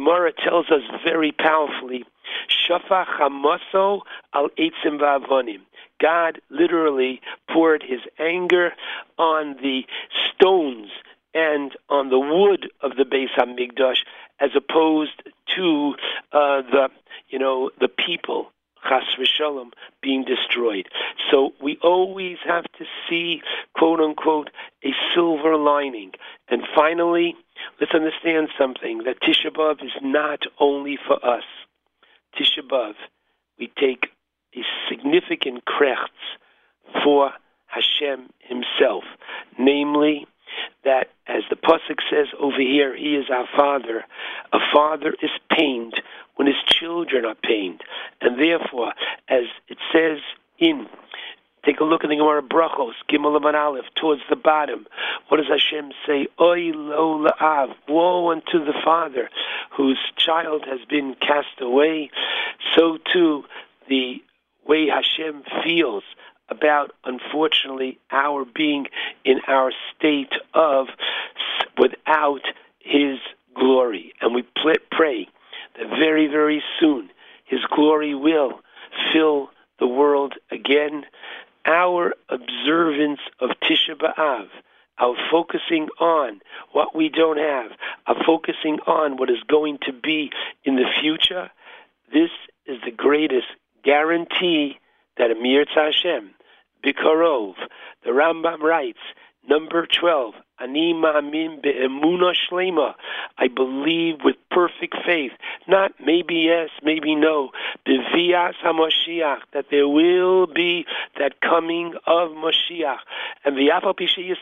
Gemara 0.00 0.32
tells 0.32 0.70
us 0.70 0.80
very 1.04 1.30
powerfully, 1.30 2.06
Shafa 2.48 3.04
Hamaso 3.04 4.00
al 4.32 4.48
Eitzim 4.58 4.98
Va'avonim. 4.98 5.60
God 6.00 6.40
literally 6.48 7.20
poured 7.52 7.82
his 7.82 8.00
anger 8.18 8.72
on 9.18 9.56
the 9.60 9.82
stones 10.32 10.88
and 11.34 11.76
on 11.90 12.08
the 12.08 12.18
wood 12.18 12.70
of 12.80 12.92
the 12.96 13.04
Beis 13.04 13.28
Hamikdash, 13.36 13.98
as 14.40 14.48
opposed 14.56 15.22
to 15.54 15.94
uh, 16.32 16.62
the 16.62 16.88
you 17.28 17.38
know 17.38 17.70
the 17.78 17.88
people 17.88 18.50
chas 18.88 19.02
v'shalom 19.18 19.72
being 20.00 20.24
destroyed. 20.24 20.88
So 21.30 21.52
we 21.60 21.78
always 21.82 22.38
have 22.46 22.64
to 22.78 22.86
see 23.06 23.42
quote 23.74 24.00
unquote 24.00 24.48
a 24.82 24.92
silver 25.14 25.56
lining. 25.56 26.12
And 26.48 26.62
finally, 26.74 27.36
let's 27.80 27.94
understand 27.94 28.48
something 28.58 29.02
that 29.04 29.20
Tisha 29.20 29.50
B'av 29.50 29.84
is 29.84 29.92
not 30.02 30.40
only 30.58 30.98
for 31.06 31.24
us. 31.24 31.44
Tisha 32.38 32.66
B'av, 32.68 32.94
we 33.58 33.70
take 33.78 34.08
a 34.54 34.60
significant 34.88 35.64
krechts 35.64 36.38
for 37.04 37.32
Hashem 37.66 38.30
Himself, 38.40 39.04
namely 39.58 40.26
that, 40.84 41.08
as 41.26 41.42
the 41.48 41.56
pasuk 41.56 41.98
says 42.10 42.26
over 42.38 42.58
here, 42.58 42.96
He 42.96 43.14
is 43.14 43.26
our 43.30 43.46
Father. 43.56 44.04
A 44.52 44.58
father 44.72 45.14
is 45.22 45.30
pained 45.56 46.00
when 46.36 46.46
his 46.46 46.56
children 46.66 47.24
are 47.24 47.34
pained, 47.34 47.82
and 48.20 48.38
therefore, 48.38 48.92
as 49.28 49.44
it 49.68 49.78
says 49.92 50.18
in 50.58 50.86
Take 51.64 51.80
a 51.80 51.84
look 51.84 52.04
at 52.04 52.10
the 52.10 52.16
Gemara 52.16 52.42
Brachos, 52.42 52.94
Gimel 53.10 53.36
and 53.36 53.56
Aleph, 53.56 53.84
towards 53.94 54.22
the 54.30 54.36
bottom. 54.36 54.86
What 55.28 55.36
does 55.36 55.48
Hashem 55.48 55.92
say? 56.06 56.26
Oy 56.40 56.72
lo 56.74 57.26
la'av, 57.26 57.74
woe 57.86 58.30
unto 58.30 58.64
the 58.64 58.74
father 58.82 59.28
whose 59.76 59.98
child 60.16 60.64
has 60.66 60.80
been 60.88 61.14
cast 61.20 61.60
away. 61.60 62.10
So 62.74 62.98
too, 63.12 63.44
the 63.88 64.22
way 64.66 64.88
Hashem 64.88 65.42
feels 65.64 66.04
about, 66.48 66.92
unfortunately, 67.04 67.98
our 68.10 68.44
being 68.44 68.86
in 69.24 69.40
our 69.46 69.72
state 69.94 70.32
of 70.54 70.86
without 71.78 72.42
His 72.80 73.18
glory. 73.54 74.14
And 74.20 74.34
we 74.34 74.44
pray 74.90 75.28
that 75.78 75.88
very, 75.88 76.26
very 76.26 76.62
soon 76.78 77.10
His 77.44 77.60
glory 77.70 78.14
will 78.14 78.60
fill 79.12 79.50
the 79.78 79.86
world 79.86 80.34
again 80.50 81.04
our 81.64 82.12
observance 82.28 83.20
of 83.40 83.50
Tisha 83.62 83.94
B'Av, 83.96 84.48
our 84.98 85.16
focusing 85.30 85.88
on 85.98 86.40
what 86.72 86.94
we 86.94 87.08
don't 87.08 87.38
have, 87.38 87.72
our 88.06 88.16
focusing 88.24 88.78
on 88.86 89.16
what 89.16 89.30
is 89.30 89.42
going 89.48 89.78
to 89.82 89.92
be 89.92 90.30
in 90.64 90.76
the 90.76 90.88
future, 91.00 91.50
this 92.12 92.30
is 92.66 92.78
the 92.84 92.90
greatest 92.90 93.46
guarantee 93.82 94.78
that 95.16 95.30
Amir 95.30 95.64
Hashem, 95.74 96.30
Bikarov, 96.84 97.54
the 98.04 98.10
Rambam 98.10 98.60
writes, 98.60 98.98
number 99.48 99.86
12, 99.86 100.34
Ani 100.60 100.92
ma'amin 100.92 101.62
be'emuna 101.62 102.34
shlema. 102.34 102.94
I 103.38 103.48
believe 103.48 104.16
with 104.22 104.36
perfect 104.50 104.96
faith, 105.06 105.32
not 105.66 105.92
maybe 106.04 106.34
yes, 106.34 106.68
maybe 106.82 107.14
no, 107.14 107.50
bevias 107.86 108.54
haMashiach, 108.62 109.40
that 109.54 109.66
there 109.70 109.88
will 109.88 110.46
be 110.46 110.84
that 111.18 111.40
coming 111.40 111.94
of 112.06 112.32
Mashiach. 112.32 112.98
And 113.44 113.56
v'yafal 113.56 113.94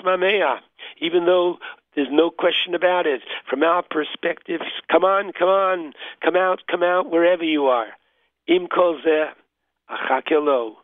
mameya, 0.05 0.59
even 1.01 1.27
though 1.27 1.59
there's 1.95 2.09
no 2.11 2.31
question 2.31 2.75
about 2.75 3.07
it, 3.07 3.23
from 3.49 3.63
our 3.63 3.83
perspective, 3.83 4.61
come 4.91 5.05
on, 5.05 5.33
come 5.33 5.49
on, 5.49 5.93
come 6.21 6.37
out, 6.37 6.63
come 6.69 6.83
out, 6.83 7.11
wherever 7.11 7.45
you 7.45 7.67
are. 7.67 7.89
Im 8.49 8.67
kol 8.67 8.99
zeh, 9.07 9.29
achakelo, 9.89 10.75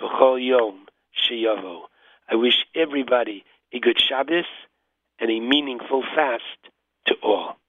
b'chol 0.00 0.44
yom, 0.44 0.86
sheyavo. 1.14 1.82
I 2.28 2.34
wish 2.34 2.64
everybody 2.74 3.44
a 3.72 3.78
good 3.78 4.00
Shabbos 4.00 4.46
and 5.20 5.30
a 5.30 5.40
meaningful 5.40 6.02
fast 6.14 6.72
to 7.06 7.14
all. 7.22 7.59